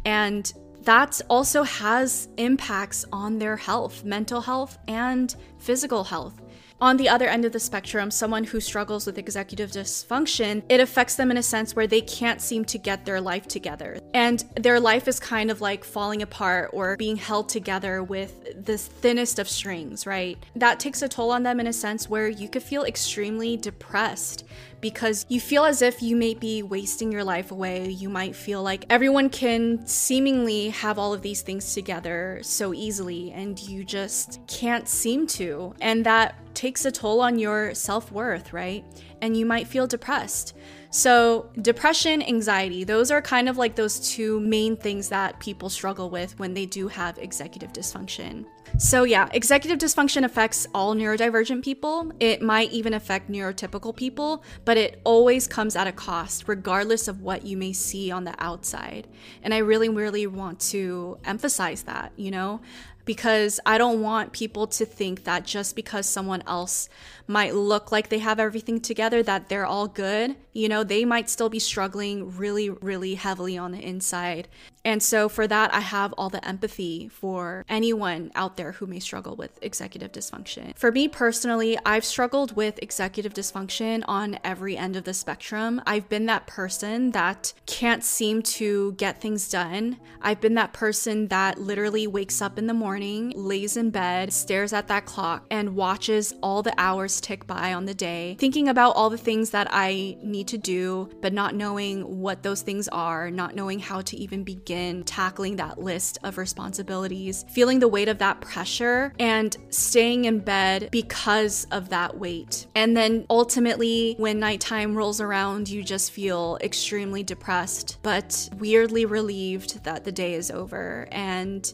And 0.05 0.52
that 0.82 1.20
also 1.31 1.62
has 1.62 2.29
impacts 2.37 3.06
on 3.12 3.38
their 3.38 3.56
health, 3.56 4.05
mental 4.05 4.43
health, 4.43 4.79
and 4.88 5.35
physical 5.58 6.05
health. 6.05 6.38
On 6.81 6.97
the 6.97 7.09
other 7.09 7.27
end 7.27 7.45
of 7.45 7.51
the 7.51 7.59
spectrum, 7.59 8.09
someone 8.09 8.45
who 8.45 8.61
struggles 8.61 9.05
with 9.05 9.19
executive 9.19 9.73
dysfunction, 9.73 10.63
it 10.69 10.79
affects 10.79 11.17
them 11.17 11.33
in 11.33 11.37
a 11.37 11.43
sense 11.43 11.75
where 11.75 11.89
they 11.89 12.01
can't 12.01 12.41
seem 12.41 12.65
to 12.67 12.79
get 12.79 13.05
their 13.05 13.21
life 13.21 13.49
together. 13.49 13.99
And 14.15 14.45
their 14.55 14.79
life 14.79 15.09
is 15.09 15.19
kind 15.19 15.51
of 15.51 15.61
like 15.61 15.83
falling 15.83 16.23
apart 16.23 16.71
or 16.73 16.97
being 16.97 17.17
held 17.17 17.49
together 17.49 18.05
with 18.05 18.65
the 18.65 18.79
thinnest 18.79 19.41
of 19.41 19.49
strings, 19.49 20.07
right? 20.07 20.39
That 20.55 20.79
takes 20.79 21.03
a 21.03 21.09
toll 21.09 21.33
on 21.33 21.43
them 21.43 21.59
in 21.59 21.67
a 21.67 21.73
sense 21.73 22.09
where 22.09 22.29
you 22.29 22.49
could 22.49 22.63
feel 22.63 22.85
extremely 22.85 23.57
depressed 23.57 24.45
because 24.81 25.27
you 25.29 25.41
feel 25.41 25.65
as 25.65 25.83
if 25.83 26.03
you 26.03 26.17
may 26.17 26.35
be 26.35 26.63
wasting 26.63 27.11
your 27.13 27.25
life 27.25 27.51
away. 27.51 27.89
You 27.89 28.09
might 28.09 28.37
feel 28.37 28.63
like 28.63 28.85
everyone 28.91 29.31
can 29.31 29.87
seemingly 29.87 30.71
have 30.71 30.99
all 30.99 31.13
of 31.13 31.23
these 31.23 31.43
things 31.43 31.75
together 31.75 32.41
so 32.43 32.73
easily, 32.73 33.33
and 33.33 33.59
you 33.61 33.85
just 33.85 34.41
can't 34.47 34.89
seem 34.89 35.27
to. 35.29 35.75
And 35.81 36.05
that 36.07 36.35
takes 36.55 36.85
a 36.85 36.91
toll 36.91 37.21
on 37.21 37.39
your 37.39 37.75
self 37.75 38.11
worth, 38.11 38.53
right? 38.53 38.85
And 39.23 39.37
you 39.37 39.47
might 39.47 39.67
feel 39.67 39.87
depressed. 39.87 40.55
So, 40.91 41.51
depression, 41.61 42.23
anxiety, 42.23 42.83
those 42.85 43.11
are 43.11 43.21
kind 43.21 43.49
of 43.49 43.59
like 43.59 43.77
those 43.77 44.01
two 44.01 44.41
main 44.41 44.75
things 44.77 45.11
that 45.11 45.39
people 45.39 45.69
struggle 45.69 46.09
with 46.09 46.39
when 46.39 46.55
they 46.55 46.65
do 46.65 46.89
have 46.89 47.19
executive 47.19 47.73
dysfunction. 47.73 48.47
So, 48.76 49.05
yeah, 49.05 49.29
executive 49.32 49.79
dysfunction 49.79 50.25
affects 50.25 50.66
all 50.75 50.95
neurodivergent 50.95 51.64
people. 51.64 52.12
It 52.21 52.43
might 52.43 52.71
even 52.73 52.95
affect 52.95 53.31
neurotypical 53.31 53.95
people, 53.97 54.45
but 54.64 54.76
it 54.76 55.00
always 55.04 55.47
comes 55.47 55.75
at 55.76 55.87
a 55.87 55.93
cost, 55.93 56.45
regardless 56.47 57.09
of 57.09 57.23
what 57.23 57.45
you 57.47 57.57
may 57.57 57.73
see 57.73 58.11
on 58.11 58.25
the 58.25 58.35
outside. 58.38 59.09
And 59.43 59.54
I 59.54 59.59
really, 59.59 59.88
really 59.88 60.26
want 60.26 60.61
to 60.61 61.19
emphasize 61.25 61.83
that, 61.85 62.12
you 62.16 62.31
know? 62.31 62.61
because 63.09 63.59
I 63.64 63.78
don't 63.78 64.02
want 64.02 64.33
people 64.33 64.66
to 64.66 64.85
think 64.85 65.25
that 65.25 65.47
just 65.47 65.75
because 65.75 66.04
someone 66.04 66.43
else 66.47 66.90
might 67.26 67.54
look 67.54 67.90
like 67.90 68.11
they 68.11 68.19
have 68.19 68.38
everything 68.38 68.83
together 68.83 69.23
that 69.23 69.49
they're 69.49 69.64
all 69.64 69.88
good. 69.88 70.37
You 70.52 70.69
know, 70.69 70.85
they 70.85 71.07
might 71.07 71.31
still 71.31 71.49
be 71.49 71.59
struggling 71.59 72.37
really 72.37 72.69
really 72.69 73.14
heavily 73.14 73.57
on 73.57 73.73
the 73.73 73.81
inside. 73.81 74.47
And 74.88 75.02
so 75.02 75.28
for 75.28 75.47
that 75.47 75.75
I 75.75 75.80
have 75.80 76.14
all 76.16 76.30
the 76.30 76.42
empathy 76.49 77.09
for 77.09 77.62
anyone 77.68 78.33
out 78.35 78.57
there 78.57 78.73
who 78.73 78.87
may 78.87 79.00
struggle 79.00 79.37
with 79.37 79.59
executive 79.61 80.12
dysfunction. 80.12 80.75
For 80.78 80.90
me 80.90 81.09
personally, 81.09 81.78
I've 81.85 82.07
struggled 82.07 82.57
with 82.57 82.78
executive 82.83 83.35
dysfunction 83.35 84.02
on 84.09 84.38
every 84.42 84.78
end 84.78 84.97
of 84.97 85.04
the 85.04 85.12
spectrum. 85.12 85.83
I've 85.85 86.09
been 86.09 86.25
that 86.26 86.47
person 86.47 87.11
that 87.11 87.52
can't 87.66 88.02
seem 88.02 88.40
to 88.45 88.92
get 88.92 89.21
things 89.21 89.50
done. 89.50 89.99
I've 90.23 90.40
been 90.40 90.54
that 90.54 90.73
person 90.73 91.28
that 91.28 91.59
literally 91.59 92.07
wakes 92.07 92.40
up 92.40 92.59
in 92.59 92.66
the 92.66 92.73
morning 92.73 93.35
lays 93.37 93.76
in 93.76 93.90
bed, 93.90 94.33
stares 94.33 94.73
at 94.73 94.88
that 94.88 95.04
clock, 95.04 95.45
and 95.50 95.76
watches 95.76 96.33
all 96.42 96.62
the 96.62 96.75
hours 96.78 97.21
tick 97.21 97.47
by 97.47 97.75
on 97.75 97.85
the 97.85 97.92
day, 97.92 98.38
thinking 98.40 98.71
about 98.71 98.97
all 98.97 99.11
the 99.11 99.18
things 99.18 99.50
that 99.50 99.68
I 99.71 100.16
need 100.23 100.49
to 100.49 100.57
do, 100.57 101.11
but 101.21 101.35
not 101.35 101.54
knowing 101.54 102.21
what 102.21 102.42
those 102.42 102.62
things 102.62 102.88
are, 102.88 103.30
not 103.30 103.54
knowing 103.54 103.80
how 103.80 104.00
to 104.00 104.16
even 104.16 104.45
begin 104.45 104.77
been 104.78 105.02
tackling 105.02 105.56
that 105.56 105.76
list 105.80 106.18
of 106.23 106.38
responsibilities, 106.38 107.44
feeling 107.49 107.80
the 107.80 107.88
weight 107.88 108.08
of 108.08 108.18
that 108.18 108.40
pressure, 108.40 109.12
and 109.18 109.56
staying 109.70 110.25
in 110.25 110.38
bed 110.38 110.88
because 110.92 111.66
of 111.73 111.88
that 111.88 112.16
weight. 112.16 112.68
And 112.76 112.97
then 112.97 113.26
ultimately, 113.28 114.14
when 114.18 114.38
nighttime 114.38 114.94
rolls 114.94 115.20
around, 115.20 115.68
you 115.68 115.82
just 115.82 116.12
feel 116.12 116.58
extremely 116.61 117.25
depressed, 117.25 117.99
but 118.04 118.49
weirdly 118.56 119.04
relieved 119.04 119.82
that 119.82 120.04
the 120.04 120.12
day 120.12 120.35
is 120.35 120.49
over. 120.49 121.08
And 121.11 121.73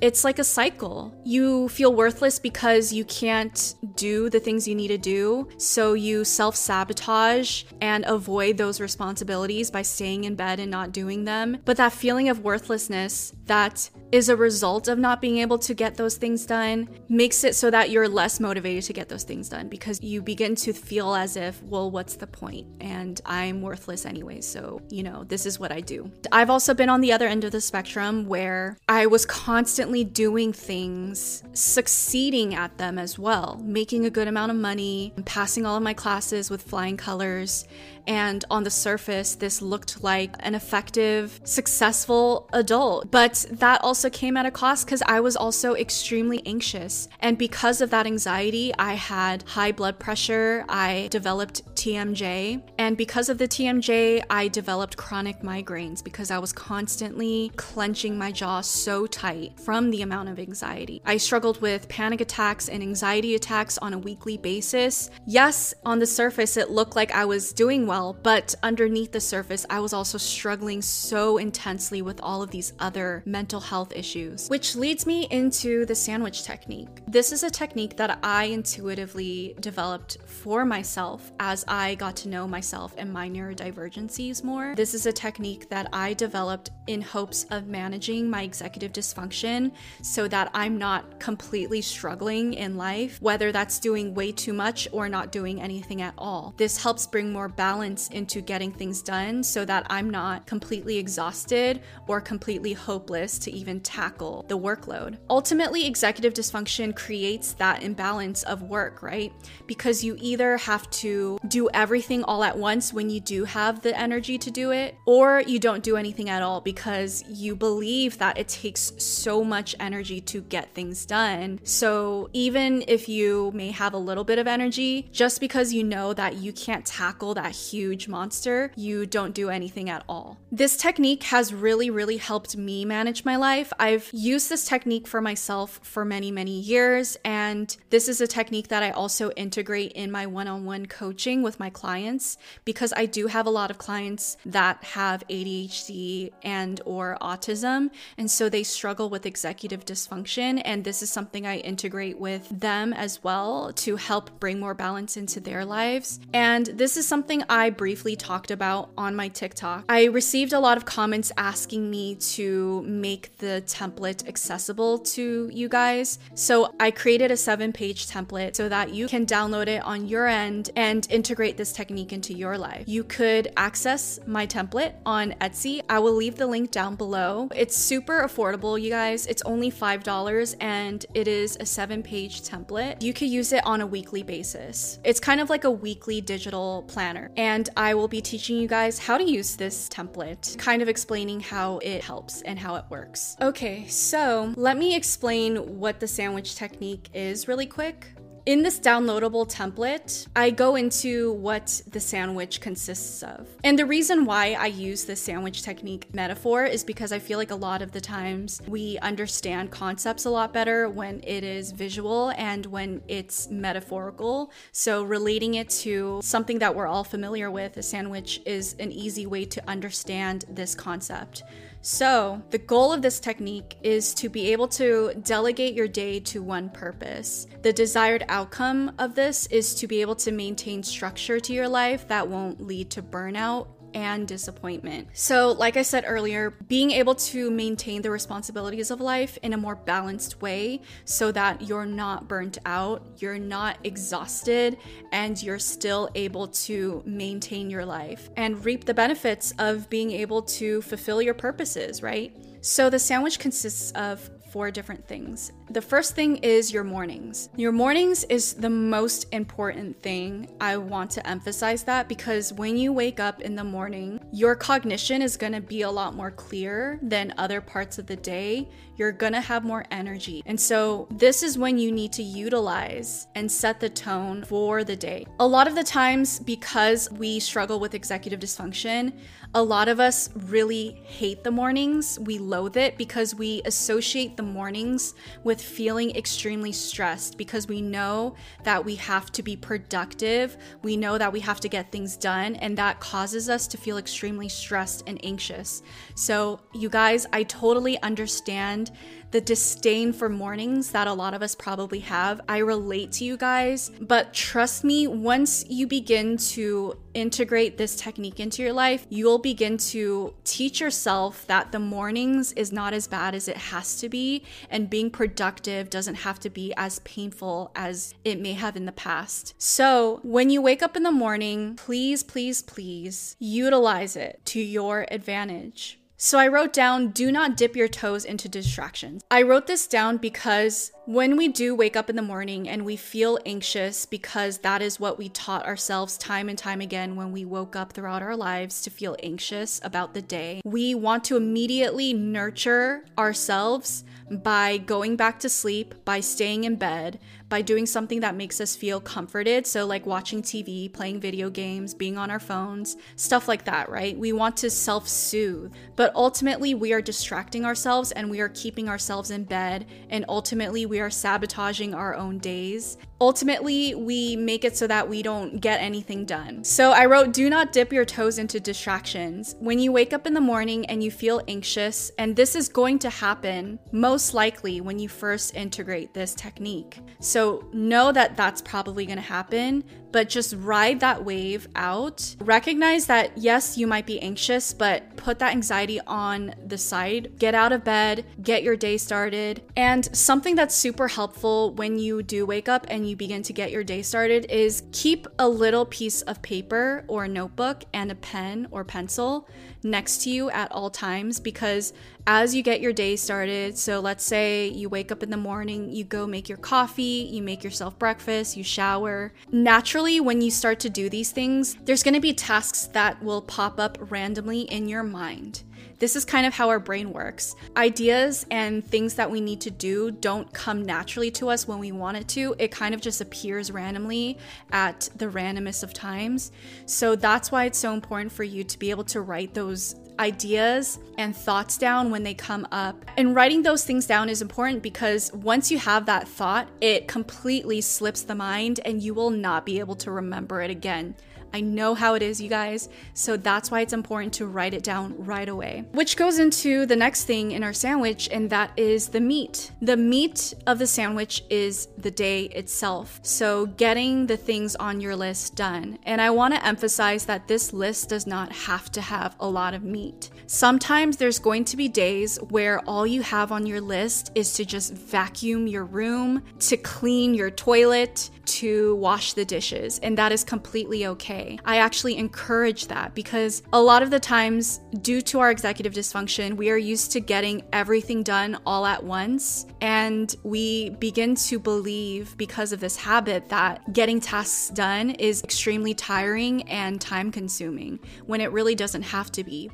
it's 0.00 0.24
like 0.24 0.38
a 0.38 0.44
cycle. 0.44 1.14
You 1.24 1.68
feel 1.68 1.94
worthless 1.94 2.38
because 2.38 2.92
you 2.92 3.04
can't 3.04 3.74
do 3.96 4.30
the 4.30 4.40
things 4.40 4.66
you 4.66 4.74
need 4.74 4.88
to 4.88 4.98
do. 4.98 5.48
So 5.58 5.94
you 5.94 6.24
self 6.24 6.56
sabotage 6.56 7.64
and 7.80 8.04
avoid 8.06 8.56
those 8.56 8.80
responsibilities 8.80 9.70
by 9.70 9.82
staying 9.82 10.24
in 10.24 10.34
bed 10.34 10.60
and 10.60 10.70
not 10.70 10.92
doing 10.92 11.24
them. 11.24 11.58
But 11.64 11.76
that 11.76 11.92
feeling 11.92 12.28
of 12.28 12.40
worthlessness 12.40 13.34
that 13.46 13.90
is 14.12 14.28
a 14.28 14.36
result 14.36 14.86
of 14.86 14.98
not 14.98 15.20
being 15.20 15.38
able 15.38 15.58
to 15.58 15.74
get 15.74 15.96
those 15.96 16.16
things 16.16 16.46
done 16.46 16.88
makes 17.08 17.42
it 17.42 17.54
so 17.54 17.70
that 17.70 17.90
you're 17.90 18.08
less 18.08 18.40
motivated 18.40 18.84
to 18.84 18.92
get 18.92 19.08
those 19.08 19.24
things 19.24 19.48
done 19.48 19.68
because 19.68 20.00
you 20.02 20.22
begin 20.22 20.54
to 20.54 20.72
feel 20.72 21.14
as 21.14 21.36
if, 21.36 21.60
well, 21.64 21.90
what's 21.90 22.16
the 22.16 22.26
point? 22.26 22.66
And 22.80 23.20
I'm 23.26 23.60
worthless 23.60 24.06
anyway. 24.06 24.40
So, 24.40 24.80
you 24.88 25.02
know, 25.02 25.24
this 25.24 25.46
is 25.46 25.58
what 25.58 25.72
I 25.72 25.80
do. 25.80 26.10
I've 26.30 26.50
also 26.50 26.74
been 26.74 26.88
on 26.88 27.00
the 27.00 27.12
other 27.12 27.26
end 27.26 27.44
of 27.44 27.50
the 27.50 27.60
spectrum 27.60 28.26
where 28.26 28.78
I 28.88 29.06
was 29.06 29.26
constantly 29.26 29.89
doing 30.04 30.52
things, 30.52 31.42
succeeding 31.52 32.54
at 32.54 32.78
them 32.78 32.98
as 32.98 33.18
well, 33.18 33.60
making 33.62 34.04
a 34.04 34.10
good 34.10 34.28
amount 34.28 34.50
of 34.50 34.56
money, 34.56 35.12
passing 35.24 35.66
all 35.66 35.76
of 35.76 35.82
my 35.82 35.94
classes 35.94 36.50
with 36.50 36.62
flying 36.62 36.96
colors, 36.96 37.66
and 38.10 38.44
on 38.50 38.64
the 38.64 38.70
surface, 38.70 39.36
this 39.36 39.62
looked 39.62 40.02
like 40.02 40.34
an 40.40 40.56
effective, 40.56 41.40
successful 41.44 42.50
adult. 42.52 43.08
But 43.12 43.46
that 43.52 43.84
also 43.84 44.10
came 44.10 44.36
at 44.36 44.46
a 44.46 44.50
cost 44.50 44.84
because 44.84 45.00
I 45.06 45.20
was 45.20 45.36
also 45.36 45.76
extremely 45.76 46.44
anxious. 46.44 47.08
And 47.20 47.38
because 47.38 47.80
of 47.80 47.90
that 47.90 48.06
anxiety, 48.06 48.72
I 48.80 48.94
had 48.94 49.44
high 49.44 49.70
blood 49.70 50.00
pressure. 50.00 50.64
I 50.68 51.06
developed 51.12 51.64
TMJ. 51.76 52.60
And 52.78 52.96
because 52.96 53.28
of 53.28 53.38
the 53.38 53.46
TMJ, 53.46 54.24
I 54.28 54.48
developed 54.48 54.96
chronic 54.96 55.42
migraines 55.42 56.02
because 56.02 56.32
I 56.32 56.38
was 56.38 56.52
constantly 56.52 57.52
clenching 57.54 58.18
my 58.18 58.32
jaw 58.32 58.60
so 58.60 59.06
tight 59.06 59.60
from 59.60 59.92
the 59.92 60.02
amount 60.02 60.30
of 60.30 60.40
anxiety. 60.40 61.00
I 61.06 61.16
struggled 61.16 61.60
with 61.62 61.88
panic 61.88 62.20
attacks 62.20 62.68
and 62.68 62.82
anxiety 62.82 63.36
attacks 63.36 63.78
on 63.78 63.94
a 63.94 63.98
weekly 63.98 64.36
basis. 64.36 65.10
Yes, 65.28 65.74
on 65.86 66.00
the 66.00 66.06
surface, 66.06 66.56
it 66.56 66.70
looked 66.70 66.96
like 66.96 67.12
I 67.12 67.24
was 67.24 67.52
doing 67.52 67.86
well, 67.86 67.99
but 68.22 68.54
underneath 68.62 69.12
the 69.12 69.20
surface, 69.20 69.66
I 69.68 69.80
was 69.80 69.92
also 69.92 70.18
struggling 70.18 70.82
so 70.82 71.38
intensely 71.38 72.02
with 72.02 72.20
all 72.22 72.42
of 72.42 72.50
these 72.50 72.72
other 72.78 73.22
mental 73.26 73.60
health 73.60 73.92
issues, 73.94 74.48
which 74.48 74.74
leads 74.74 75.06
me 75.06 75.26
into 75.30 75.84
the 75.86 75.94
sandwich 75.94 76.42
technique. 76.44 76.88
This 77.06 77.32
is 77.32 77.42
a 77.42 77.50
technique 77.50 77.96
that 77.96 78.18
I 78.22 78.44
intuitively 78.44 79.54
developed 79.60 80.18
for 80.26 80.64
myself 80.64 81.32
as 81.38 81.64
I 81.68 81.94
got 81.96 82.16
to 82.16 82.28
know 82.28 82.46
myself 82.46 82.94
and 82.96 83.12
my 83.12 83.28
neurodivergencies 83.28 84.42
more. 84.42 84.74
This 84.76 84.94
is 84.94 85.06
a 85.06 85.12
technique 85.12 85.68
that 85.68 85.88
I 85.92 86.14
developed 86.14 86.70
in 86.86 87.02
hopes 87.02 87.44
of 87.50 87.66
managing 87.66 88.30
my 88.30 88.42
executive 88.42 88.92
dysfunction 88.92 89.72
so 90.02 90.26
that 90.28 90.50
I'm 90.54 90.78
not 90.78 91.20
completely 91.20 91.82
struggling 91.82 92.54
in 92.54 92.76
life, 92.76 93.20
whether 93.20 93.52
that's 93.52 93.78
doing 93.78 94.14
way 94.14 94.32
too 94.32 94.52
much 94.52 94.88
or 94.92 95.08
not 95.08 95.32
doing 95.32 95.60
anything 95.60 96.02
at 96.02 96.14
all. 96.16 96.54
This 96.56 96.82
helps 96.82 97.06
bring 97.06 97.32
more 97.32 97.48
balance 97.48 97.79
balance 97.80 98.08
into 98.08 98.42
getting 98.42 98.70
things 98.70 99.00
done 99.00 99.42
so 99.42 99.64
that 99.64 99.86
I'm 99.88 100.10
not 100.10 100.46
completely 100.46 100.98
exhausted 100.98 101.80
or 102.08 102.20
completely 102.20 102.74
hopeless 102.74 103.38
to 103.38 103.50
even 103.50 103.80
tackle 103.80 104.44
the 104.48 104.58
workload. 104.58 105.16
Ultimately, 105.30 105.86
executive 105.86 106.34
dysfunction 106.34 106.94
creates 106.94 107.54
that 107.54 107.82
imbalance 107.82 108.42
of 108.42 108.60
work, 108.60 109.02
right? 109.02 109.32
Because 109.66 110.04
you 110.04 110.18
either 110.20 110.58
have 110.58 110.90
to 110.90 111.38
do 111.48 111.70
everything 111.72 112.22
all 112.24 112.44
at 112.44 112.58
once 112.58 112.92
when 112.92 113.08
you 113.08 113.18
do 113.18 113.44
have 113.44 113.80
the 113.80 113.98
energy 113.98 114.36
to 114.36 114.50
do 114.50 114.72
it, 114.72 114.94
or 115.06 115.42
you 115.46 115.58
don't 115.58 115.82
do 115.82 115.96
anything 115.96 116.28
at 116.28 116.42
all 116.42 116.60
because 116.60 117.24
you 117.30 117.56
believe 117.56 118.18
that 118.18 118.36
it 118.36 118.48
takes 118.48 118.92
so 118.98 119.42
much 119.42 119.74
energy 119.80 120.20
to 120.20 120.42
get 120.42 120.74
things 120.74 121.06
done. 121.06 121.58
So 121.64 122.28
even 122.34 122.84
if 122.88 123.08
you 123.08 123.52
may 123.54 123.70
have 123.70 123.94
a 123.94 123.98
little 123.98 124.24
bit 124.24 124.38
of 124.38 124.46
energy, 124.46 125.08
just 125.12 125.40
because 125.40 125.72
you 125.72 125.82
know 125.82 126.12
that 126.12 126.34
you 126.34 126.52
can't 126.52 126.84
tackle 126.84 127.32
that 127.34 127.54
huge 127.70 128.08
monster, 128.08 128.72
you 128.76 129.06
don't 129.06 129.34
do 129.34 129.50
anything 129.50 129.88
at 129.90 130.04
all. 130.08 130.38
This 130.50 130.76
technique 130.76 131.24
has 131.24 131.54
really, 131.54 131.90
really 131.90 132.16
helped 132.16 132.56
me 132.56 132.84
manage 132.84 133.24
my 133.24 133.36
life. 133.36 133.72
I've 133.78 134.08
used 134.12 134.48
this 134.48 134.64
technique 134.64 135.06
for 135.06 135.20
myself 135.20 135.80
for 135.82 136.04
many, 136.04 136.30
many 136.30 136.58
years, 136.60 137.16
and 137.24 137.76
this 137.90 138.08
is 138.08 138.20
a 138.20 138.26
technique 138.26 138.68
that 138.68 138.82
I 138.82 138.90
also 138.90 139.30
integrate 139.32 139.92
in 139.92 140.10
my 140.10 140.26
one 140.26 140.48
on 140.48 140.64
one 140.64 140.86
coaching 140.86 141.42
with 141.42 141.60
my 141.60 141.70
clients 141.70 142.36
because 142.64 142.92
I 142.96 143.06
do 143.06 143.26
have 143.26 143.46
a 143.46 143.50
lot 143.50 143.70
of 143.70 143.78
clients 143.78 144.36
that 144.46 144.82
have 144.84 145.22
ADHD 145.28 146.32
and 146.42 146.80
or 146.84 147.16
autism 147.20 147.90
and 148.18 148.30
so 148.30 148.48
they 148.48 148.62
struggle 148.62 149.08
with 149.08 149.26
executive 149.26 149.84
dysfunction 149.84 150.60
and 150.64 150.84
this 150.84 151.02
is 151.02 151.10
something 151.10 151.46
I 151.46 151.58
integrate 151.58 152.18
with 152.18 152.48
them 152.48 152.92
as 152.92 153.22
well 153.22 153.72
to 153.76 153.96
help 153.96 154.38
bring 154.40 154.58
more 154.58 154.74
balance 154.74 155.16
into 155.16 155.40
their 155.40 155.64
lives 155.64 156.20
and 156.32 156.66
this 156.66 156.96
is 156.96 157.06
something 157.06 157.42
I 157.48 157.59
briefly 157.68 158.16
talked 158.16 158.50
about 158.50 158.90
on 158.96 159.14
my 159.14 159.28
TikTok. 159.28 159.84
I 159.90 160.04
received 160.04 160.54
a 160.54 160.58
lot 160.58 160.78
of 160.78 160.86
comments 160.86 161.30
asking 161.36 161.90
me 161.90 162.14
to 162.14 162.80
make 162.82 163.36
the 163.36 163.62
template 163.66 164.26
accessible 164.26 164.98
to 165.00 165.50
you 165.52 165.68
guys. 165.68 166.18
So 166.34 166.74
I 166.80 166.90
created 166.90 167.30
a 167.30 167.36
seven 167.36 167.72
page 167.72 168.06
template 168.06 168.56
so 168.56 168.68
that 168.70 168.94
you 168.94 169.08
can 169.08 169.26
download 169.26 169.66
it 169.66 169.82
on 169.82 170.06
your 170.06 170.26
end 170.26 170.70
and 170.76 171.06
integrate 171.10 171.58
this 171.58 171.72
technique 171.72 172.12
into 172.14 172.32
your 172.32 172.56
life. 172.56 172.84
You 172.86 173.04
could 173.04 173.52
access 173.56 174.18
my 174.26 174.46
template 174.46 174.94
on 175.04 175.32
Etsy. 175.40 175.82
I 175.88 175.98
will 175.98 176.14
leave 176.14 176.36
the 176.36 176.46
link 176.46 176.70
down 176.70 176.96
below. 176.96 177.48
It's 177.54 177.76
super 177.76 178.22
affordable, 178.22 178.80
you 178.80 178.90
guys. 178.90 179.26
It's 179.26 179.42
only 179.42 179.70
$5 179.70 180.56
and 180.60 181.04
it 181.14 181.28
is 181.28 181.56
a 181.60 181.66
seven 181.66 182.02
page 182.02 182.42
template. 182.42 183.02
You 183.02 183.12
could 183.12 183.28
use 183.28 183.52
it 183.52 183.66
on 183.66 183.80
a 183.80 183.86
weekly 183.86 184.22
basis. 184.22 185.00
It's 185.04 185.20
kind 185.20 185.40
of 185.40 185.50
like 185.50 185.64
a 185.64 185.70
weekly 185.70 186.20
digital 186.20 186.84
planner 186.88 187.30
and 187.50 187.68
I 187.76 187.94
will 187.94 188.06
be 188.06 188.20
teaching 188.20 188.56
you 188.58 188.68
guys 188.68 188.96
how 188.96 189.18
to 189.18 189.24
use 189.24 189.56
this 189.56 189.88
template, 189.88 190.56
kind 190.56 190.82
of 190.82 190.88
explaining 190.88 191.40
how 191.40 191.78
it 191.78 192.00
helps 192.00 192.42
and 192.42 192.56
how 192.56 192.76
it 192.76 192.84
works. 192.88 193.36
Okay, 193.40 193.88
so 193.88 194.54
let 194.56 194.76
me 194.78 194.94
explain 194.94 195.56
what 195.80 195.98
the 195.98 196.06
sandwich 196.06 196.54
technique 196.54 197.10
is 197.12 197.48
really 197.48 197.66
quick. 197.66 198.06
In 198.46 198.62
this 198.62 198.80
downloadable 198.80 199.46
template, 199.46 200.26
I 200.34 200.48
go 200.50 200.74
into 200.74 201.32
what 201.34 201.82
the 201.90 202.00
sandwich 202.00 202.62
consists 202.62 203.22
of. 203.22 203.46
And 203.62 203.78
the 203.78 203.84
reason 203.84 204.24
why 204.24 204.56
I 204.58 204.66
use 204.66 205.04
the 205.04 205.14
sandwich 205.14 205.62
technique 205.62 206.14
metaphor 206.14 206.64
is 206.64 206.82
because 206.82 207.12
I 207.12 207.18
feel 207.18 207.36
like 207.36 207.50
a 207.50 207.56
lot 207.56 207.82
of 207.82 207.92
the 207.92 208.00
times 208.00 208.62
we 208.66 208.98
understand 209.00 209.70
concepts 209.70 210.24
a 210.24 210.30
lot 210.30 210.54
better 210.54 210.88
when 210.88 211.22
it 211.22 211.44
is 211.44 211.72
visual 211.72 212.32
and 212.38 212.64
when 212.64 213.02
it's 213.08 213.50
metaphorical. 213.50 214.50
So, 214.72 215.02
relating 215.02 215.54
it 215.54 215.68
to 215.80 216.20
something 216.22 216.60
that 216.60 216.74
we're 216.74 216.86
all 216.86 217.04
familiar 217.04 217.50
with, 217.50 217.76
a 217.76 217.82
sandwich, 217.82 218.40
is 218.46 218.74
an 218.78 218.90
easy 218.90 219.26
way 219.26 219.44
to 219.44 219.68
understand 219.68 220.46
this 220.48 220.74
concept. 220.74 221.42
So, 221.82 222.42
the 222.50 222.58
goal 222.58 222.92
of 222.92 223.00
this 223.00 223.20
technique 223.20 223.78
is 223.82 224.12
to 224.14 224.28
be 224.28 224.52
able 224.52 224.68
to 224.68 225.14
delegate 225.22 225.72
your 225.72 225.88
day 225.88 226.20
to 226.20 226.42
one 226.42 226.68
purpose. 226.68 227.46
The 227.62 227.72
desired 227.72 228.22
outcome 228.28 228.92
of 228.98 229.14
this 229.14 229.46
is 229.46 229.74
to 229.76 229.86
be 229.86 230.02
able 230.02 230.16
to 230.16 230.30
maintain 230.30 230.82
structure 230.82 231.40
to 231.40 231.52
your 231.54 231.68
life 231.68 232.06
that 232.08 232.28
won't 232.28 232.60
lead 232.60 232.90
to 232.90 233.02
burnout 233.02 233.68
and 233.94 234.26
disappointment. 234.26 235.08
So, 235.12 235.52
like 235.52 235.76
I 235.76 235.82
said 235.82 236.04
earlier, 236.06 236.50
being 236.68 236.90
able 236.90 237.14
to 237.14 237.50
maintain 237.50 238.02
the 238.02 238.10
responsibilities 238.10 238.90
of 238.90 239.00
life 239.00 239.38
in 239.42 239.52
a 239.52 239.56
more 239.56 239.76
balanced 239.76 240.40
way 240.40 240.82
so 241.04 241.32
that 241.32 241.62
you're 241.62 241.86
not 241.86 242.28
burnt 242.28 242.58
out, 242.66 243.06
you're 243.18 243.38
not 243.38 243.78
exhausted, 243.84 244.76
and 245.12 245.42
you're 245.42 245.58
still 245.58 246.08
able 246.14 246.48
to 246.48 247.02
maintain 247.04 247.70
your 247.70 247.84
life 247.84 248.30
and 248.36 248.64
reap 248.64 248.84
the 248.84 248.94
benefits 248.94 249.52
of 249.58 249.88
being 249.90 250.10
able 250.12 250.42
to 250.42 250.82
fulfill 250.82 251.20
your 251.20 251.34
purposes, 251.34 252.02
right? 252.02 252.36
So, 252.60 252.90
the 252.90 252.98
sandwich 252.98 253.38
consists 253.38 253.90
of 253.92 254.30
four 254.50 254.70
different 254.70 255.06
things. 255.06 255.52
The 255.70 255.80
first 255.82 256.14
thing 256.14 256.36
is 256.38 256.72
your 256.72 256.84
mornings. 256.84 257.48
Your 257.56 257.72
mornings 257.72 258.24
is 258.24 258.54
the 258.54 258.70
most 258.70 259.26
important 259.32 260.02
thing. 260.02 260.50
I 260.60 260.76
want 260.76 261.10
to 261.12 261.26
emphasize 261.26 261.84
that 261.84 262.08
because 262.08 262.52
when 262.52 262.76
you 262.76 262.92
wake 262.92 263.20
up 263.20 263.40
in 263.40 263.54
the 263.54 263.64
morning, 263.64 264.20
your 264.32 264.54
cognition 264.56 265.22
is 265.22 265.36
going 265.36 265.52
to 265.52 265.60
be 265.60 265.82
a 265.82 265.90
lot 265.90 266.14
more 266.14 266.30
clear 266.30 266.98
than 267.02 267.34
other 267.38 267.60
parts 267.60 267.98
of 267.98 268.06
the 268.06 268.16
day. 268.16 268.68
You're 268.96 269.12
going 269.12 269.32
to 269.32 269.40
have 269.40 269.64
more 269.64 269.84
energy. 269.90 270.42
And 270.44 270.60
so, 270.60 271.08
this 271.10 271.42
is 271.42 271.56
when 271.56 271.78
you 271.78 271.90
need 271.90 272.12
to 272.14 272.22
utilize 272.22 273.28
and 273.34 273.50
set 273.50 273.80
the 273.80 273.88
tone 273.88 274.44
for 274.44 274.84
the 274.84 274.96
day. 274.96 275.26
A 275.38 275.46
lot 275.46 275.66
of 275.66 275.74
the 275.74 275.84
times, 275.84 276.38
because 276.38 277.10
we 277.10 277.40
struggle 277.40 277.80
with 277.80 277.94
executive 277.94 278.40
dysfunction, 278.40 279.12
A 279.52 279.60
lot 279.60 279.88
of 279.88 279.98
us 279.98 280.30
really 280.36 281.02
hate 281.04 281.42
the 281.42 281.50
mornings. 281.50 282.20
We 282.20 282.38
loathe 282.38 282.76
it 282.76 282.96
because 282.96 283.34
we 283.34 283.62
associate 283.64 284.36
the 284.40 284.46
mornings 284.46 285.14
with 285.44 285.60
feeling 285.60 286.16
extremely 286.16 286.72
stressed 286.72 287.36
because 287.36 287.68
we 287.68 287.82
know 287.82 288.34
that 288.64 288.82
we 288.82 288.94
have 288.94 289.30
to 289.32 289.42
be 289.42 289.54
productive. 289.54 290.56
We 290.82 290.96
know 290.96 291.18
that 291.18 291.30
we 291.30 291.40
have 291.40 291.60
to 291.60 291.68
get 291.68 291.92
things 291.92 292.16
done, 292.16 292.56
and 292.56 292.78
that 292.78 293.00
causes 293.00 293.50
us 293.50 293.66
to 293.66 293.76
feel 293.76 293.98
extremely 293.98 294.48
stressed 294.48 295.02
and 295.06 295.22
anxious. 295.22 295.82
So, 296.14 296.60
you 296.72 296.88
guys, 296.88 297.26
I 297.34 297.42
totally 297.42 298.00
understand 298.02 298.92
the 299.30 299.40
disdain 299.40 300.12
for 300.12 300.28
mornings 300.28 300.90
that 300.90 301.06
a 301.06 301.12
lot 301.12 301.34
of 301.34 301.42
us 301.42 301.54
probably 301.54 302.00
have. 302.00 302.40
I 302.48 302.58
relate 302.58 303.12
to 303.12 303.24
you 303.24 303.36
guys, 303.36 303.90
but 304.00 304.34
trust 304.34 304.84
me, 304.84 305.06
once 305.06 305.64
you 305.68 305.86
begin 305.86 306.36
to 306.36 306.98
integrate 307.14 307.76
this 307.76 307.96
technique 307.96 308.40
into 308.40 308.62
your 308.62 308.72
life, 308.72 309.06
you'll 309.08 309.38
begin 309.38 309.76
to 309.76 310.34
teach 310.44 310.80
yourself 310.80 311.46
that 311.46 311.72
the 311.72 311.78
mornings 311.78 312.52
is 312.52 312.72
not 312.72 312.92
as 312.92 313.06
bad 313.06 313.34
as 313.34 313.48
it 313.48 313.56
has 313.56 313.96
to 314.00 314.08
be, 314.08 314.44
and 314.68 314.90
being 314.90 315.10
productive 315.10 315.90
doesn't 315.90 316.16
have 316.16 316.38
to 316.40 316.50
be 316.50 316.72
as 316.76 316.98
painful 317.00 317.72
as 317.74 318.14
it 318.24 318.40
may 318.40 318.52
have 318.52 318.76
in 318.76 318.86
the 318.86 318.92
past. 318.92 319.54
So, 319.58 320.20
when 320.22 320.50
you 320.50 320.62
wake 320.62 320.82
up 320.82 320.96
in 320.96 321.02
the 321.02 321.10
morning, 321.10 321.76
please, 321.76 322.22
please, 322.22 322.62
please 322.62 323.36
utilize 323.38 324.16
it 324.16 324.40
to 324.46 324.60
your 324.60 325.06
advantage. 325.10 326.00
So 326.22 326.38
I 326.38 326.48
wrote 326.48 326.74
down 326.74 327.12
do 327.12 327.32
not 327.32 327.56
dip 327.56 327.74
your 327.74 327.88
toes 327.88 328.26
into 328.26 328.46
distractions. 328.46 329.22
I 329.30 329.40
wrote 329.40 329.66
this 329.66 329.86
down 329.86 330.18
because 330.18 330.92
when 331.06 331.34
we 331.34 331.48
do 331.48 331.74
wake 331.74 331.96
up 331.96 332.10
in 332.10 332.16
the 332.16 332.20
morning 332.20 332.68
and 332.68 332.84
we 332.84 332.94
feel 332.96 333.38
anxious 333.46 334.04
because 334.04 334.58
that 334.58 334.82
is 334.82 335.00
what 335.00 335.16
we 335.16 335.30
taught 335.30 335.64
ourselves 335.64 336.18
time 336.18 336.50
and 336.50 336.58
time 336.58 336.82
again 336.82 337.16
when 337.16 337.32
we 337.32 337.46
woke 337.46 337.74
up 337.74 337.94
throughout 337.94 338.20
our 338.22 338.36
lives 338.36 338.82
to 338.82 338.90
feel 338.90 339.16
anxious 339.22 339.80
about 339.82 340.12
the 340.12 340.20
day, 340.20 340.60
we 340.66 340.94
want 340.94 341.24
to 341.24 341.38
immediately 341.38 342.12
nurture 342.12 343.06
ourselves 343.16 344.04
by 344.30 344.76
going 344.76 345.16
back 345.16 345.40
to 345.40 345.48
sleep, 345.48 345.94
by 346.04 346.20
staying 346.20 346.64
in 346.64 346.76
bed, 346.76 347.18
by 347.50 347.60
doing 347.60 347.84
something 347.84 348.20
that 348.20 348.34
makes 348.34 348.60
us 348.60 348.74
feel 348.74 349.00
comforted. 349.00 349.66
So, 349.66 349.84
like 349.84 350.06
watching 350.06 350.40
TV, 350.40 350.90
playing 350.90 351.20
video 351.20 351.50
games, 351.50 351.92
being 351.92 352.16
on 352.16 352.30
our 352.30 352.40
phones, 352.40 352.96
stuff 353.16 353.48
like 353.48 353.66
that, 353.66 353.90
right? 353.90 354.16
We 354.16 354.32
want 354.32 354.56
to 354.58 354.70
self 354.70 355.06
soothe, 355.06 355.74
but 355.96 356.14
ultimately, 356.14 356.72
we 356.72 356.94
are 356.94 357.02
distracting 357.02 357.66
ourselves 357.66 358.12
and 358.12 358.30
we 358.30 358.40
are 358.40 358.48
keeping 358.48 358.88
ourselves 358.88 359.30
in 359.30 359.44
bed, 359.44 359.86
and 360.08 360.24
ultimately, 360.28 360.86
we 360.86 361.00
are 361.00 361.10
sabotaging 361.10 361.92
our 361.92 362.14
own 362.14 362.38
days 362.38 362.96
ultimately 363.20 363.94
we 363.94 364.34
make 364.34 364.64
it 364.64 364.76
so 364.76 364.86
that 364.86 365.08
we 365.08 365.22
don't 365.22 365.60
get 365.60 365.80
anything 365.80 366.24
done. 366.24 366.64
So 366.64 366.92
I 366.92 367.06
wrote, 367.06 367.32
do 367.32 367.50
not 367.50 367.72
dip 367.72 367.92
your 367.92 368.04
toes 368.04 368.38
into 368.38 368.58
distractions. 368.58 369.56
When 369.60 369.78
you 369.78 369.92
wake 369.92 370.12
up 370.12 370.26
in 370.26 370.34
the 370.34 370.40
morning 370.40 370.86
and 370.86 371.02
you 371.04 371.10
feel 371.10 371.42
anxious, 371.46 372.10
and 372.18 372.34
this 372.34 372.56
is 372.56 372.68
going 372.68 372.98
to 373.00 373.10
happen 373.10 373.78
most 373.92 374.32
likely 374.32 374.80
when 374.80 374.98
you 374.98 375.08
first 375.08 375.54
integrate 375.54 376.14
this 376.14 376.34
technique. 376.34 376.98
So 377.20 377.39
know 377.72 378.12
that 378.12 378.36
that's 378.36 378.60
probably 378.62 379.06
going 379.06 379.16
to 379.16 379.22
happen, 379.22 379.84
but 380.12 380.28
just 380.28 380.54
ride 380.58 381.00
that 381.00 381.24
wave 381.24 381.68
out. 381.74 382.36
Recognize 382.40 383.06
that 383.06 383.36
yes, 383.36 383.76
you 383.76 383.86
might 383.86 384.06
be 384.06 384.20
anxious, 384.20 384.72
but 384.72 385.16
put 385.16 385.38
that 385.38 385.52
anxiety 385.52 386.00
on 386.06 386.54
the 386.66 386.78
side. 386.78 387.38
Get 387.38 387.54
out 387.54 387.72
of 387.72 387.84
bed, 387.84 388.24
get 388.42 388.62
your 388.62 388.76
day 388.76 388.96
started. 388.96 389.62
And 389.76 390.14
something 390.16 390.54
that's 390.54 390.74
super 390.74 391.08
helpful 391.08 391.72
when 391.74 391.98
you 391.98 392.22
do 392.22 392.46
wake 392.46 392.68
up 392.68 392.86
and 392.88 393.08
you 393.08 393.16
begin 393.16 393.42
to 393.44 393.52
get 393.52 393.70
your 393.70 393.84
day 393.84 394.02
started 394.02 394.46
is 394.50 394.82
keep 394.92 395.26
a 395.38 395.48
little 395.48 395.86
piece 395.86 396.22
of 396.22 396.42
paper 396.42 397.04
or 397.08 397.24
a 397.24 397.28
notebook 397.28 397.84
and 397.92 398.10
a 398.10 398.14
pen 398.14 398.68
or 398.70 398.84
pencil 398.84 399.48
next 399.82 400.22
to 400.22 400.30
you 400.30 400.50
at 400.50 400.70
all 400.72 400.90
times 400.90 401.40
because 401.40 401.92
as 402.26 402.54
you 402.54 402.62
get 402.62 402.80
your 402.80 402.92
day 402.92 403.16
started, 403.16 403.76
so 403.76 403.98
let's 404.00 404.24
say 404.24 404.68
you 404.68 404.88
wake 404.88 405.10
up 405.10 405.22
in 405.22 405.30
the 405.30 405.36
morning, 405.36 405.90
you 405.90 406.04
go 406.04 406.26
make 406.26 406.48
your 406.48 406.58
coffee, 406.58 407.28
you 407.30 407.42
make 407.42 407.64
yourself 407.64 407.98
breakfast, 407.98 408.56
you 408.56 408.62
shower. 408.62 409.32
Naturally, 409.50 409.99
when 410.00 410.40
you 410.40 410.50
start 410.50 410.80
to 410.80 410.88
do 410.88 411.10
these 411.10 411.30
things, 411.30 411.76
there's 411.84 412.02
going 412.02 412.14
to 412.14 412.20
be 412.20 412.32
tasks 412.32 412.86
that 412.86 413.22
will 413.22 413.42
pop 413.42 413.78
up 413.78 413.98
randomly 414.10 414.62
in 414.62 414.88
your 414.88 415.02
mind. 415.02 415.62
This 415.98 416.16
is 416.16 416.24
kind 416.24 416.46
of 416.46 416.54
how 416.54 416.70
our 416.70 416.78
brain 416.78 417.12
works. 417.12 417.54
Ideas 417.76 418.46
and 418.50 418.82
things 418.82 419.14
that 419.16 419.30
we 419.30 419.42
need 419.42 419.60
to 419.60 419.70
do 419.70 420.10
don't 420.10 420.50
come 420.54 420.86
naturally 420.86 421.30
to 421.32 421.50
us 421.50 421.68
when 421.68 421.78
we 421.78 421.92
want 421.92 422.16
it 422.16 422.28
to. 422.28 422.54
It 422.58 422.70
kind 422.70 422.94
of 422.94 423.02
just 423.02 423.20
appears 423.20 423.70
randomly 423.70 424.38
at 424.72 425.10
the 425.16 425.26
randomest 425.26 425.82
of 425.82 425.92
times. 425.92 426.50
So 426.86 427.14
that's 427.14 427.52
why 427.52 427.66
it's 427.66 427.78
so 427.78 427.92
important 427.92 428.32
for 428.32 428.42
you 428.42 428.64
to 428.64 428.78
be 428.78 428.88
able 428.88 429.04
to 429.04 429.20
write 429.20 429.52
those 429.52 429.94
ideas 430.20 430.98
and 431.18 431.34
thoughts 431.34 431.78
down 431.78 432.10
when 432.10 432.22
they 432.22 432.34
come 432.34 432.68
up. 432.70 433.04
And 433.16 433.34
writing 433.34 433.62
those 433.62 433.84
things 433.84 434.06
down 434.06 434.28
is 434.28 434.42
important 434.42 434.82
because 434.82 435.32
once 435.32 435.70
you 435.70 435.78
have 435.78 436.06
that 436.06 436.28
thought, 436.28 436.68
it 436.80 437.08
completely 437.08 437.80
slips 437.80 438.22
the 438.22 438.34
mind 438.34 438.80
and 438.84 439.02
you 439.02 439.14
will 439.14 439.30
not 439.30 439.64
be 439.64 439.80
able 439.80 439.96
to 439.96 440.10
remember 440.10 440.60
it 440.60 440.70
again. 440.70 441.14
I 441.52 441.60
know 441.60 441.94
how 441.94 442.14
it 442.14 442.22
is, 442.22 442.40
you 442.40 442.48
guys. 442.48 442.88
So 443.14 443.36
that's 443.36 443.70
why 443.70 443.80
it's 443.80 443.92
important 443.92 444.32
to 444.34 444.46
write 444.46 444.74
it 444.74 444.82
down 444.82 445.14
right 445.18 445.48
away. 445.48 445.84
Which 445.92 446.16
goes 446.16 446.38
into 446.38 446.86
the 446.86 446.96
next 446.96 447.24
thing 447.24 447.52
in 447.52 447.62
our 447.62 447.72
sandwich, 447.72 448.28
and 448.30 448.50
that 448.50 448.72
is 448.76 449.08
the 449.08 449.20
meat. 449.20 449.72
The 449.80 449.96
meat 449.96 450.54
of 450.66 450.78
the 450.78 450.86
sandwich 450.86 451.42
is 451.50 451.88
the 451.98 452.10
day 452.10 452.44
itself. 452.44 453.20
So 453.22 453.66
getting 453.66 454.26
the 454.26 454.36
things 454.36 454.76
on 454.76 455.00
your 455.00 455.16
list 455.16 455.56
done. 455.56 455.98
And 456.04 456.20
I 456.20 456.30
want 456.30 456.54
to 456.54 456.64
emphasize 456.64 457.26
that 457.26 457.48
this 457.48 457.72
list 457.72 458.08
does 458.08 458.26
not 458.26 458.52
have 458.52 458.90
to 458.92 459.00
have 459.00 459.36
a 459.40 459.48
lot 459.48 459.74
of 459.74 459.82
meat. 459.82 460.30
Sometimes 460.46 461.16
there's 461.16 461.38
going 461.38 461.64
to 461.66 461.76
be 461.76 461.88
days 461.88 462.36
where 462.48 462.80
all 462.80 463.06
you 463.06 463.22
have 463.22 463.52
on 463.52 463.66
your 463.66 463.80
list 463.80 464.32
is 464.34 464.52
to 464.54 464.64
just 464.64 464.92
vacuum 464.92 465.66
your 465.66 465.84
room, 465.84 466.42
to 466.60 466.76
clean 466.76 467.34
your 467.34 467.50
toilet, 467.50 468.30
to 468.50 468.96
wash 468.96 469.32
the 469.32 469.44
dishes, 469.44 469.98
and 470.00 470.16
that 470.18 470.32
is 470.32 470.44
completely 470.44 471.06
okay. 471.06 471.58
I 471.64 471.76
actually 471.78 472.16
encourage 472.16 472.86
that 472.88 473.14
because 473.14 473.62
a 473.72 473.80
lot 473.80 474.02
of 474.02 474.10
the 474.10 474.20
times, 474.20 474.80
due 475.02 475.20
to 475.22 475.40
our 475.40 475.50
executive 475.50 475.92
dysfunction, 475.92 476.56
we 476.56 476.70
are 476.70 476.76
used 476.76 477.12
to 477.12 477.20
getting 477.20 477.62
everything 477.72 478.22
done 478.22 478.58
all 478.66 478.86
at 478.86 479.02
once, 479.02 479.66
and 479.80 480.34
we 480.42 480.90
begin 480.90 481.34
to 481.34 481.58
believe 481.58 482.36
because 482.36 482.72
of 482.72 482.80
this 482.80 482.96
habit 482.96 483.48
that 483.48 483.92
getting 483.92 484.20
tasks 484.20 484.70
done 484.70 485.10
is 485.10 485.42
extremely 485.42 485.94
tiring 485.94 486.62
and 486.68 487.00
time 487.00 487.30
consuming 487.30 487.98
when 488.26 488.40
it 488.40 488.52
really 488.52 488.74
doesn't 488.74 489.02
have 489.02 489.30
to 489.32 489.44
be 489.44 489.70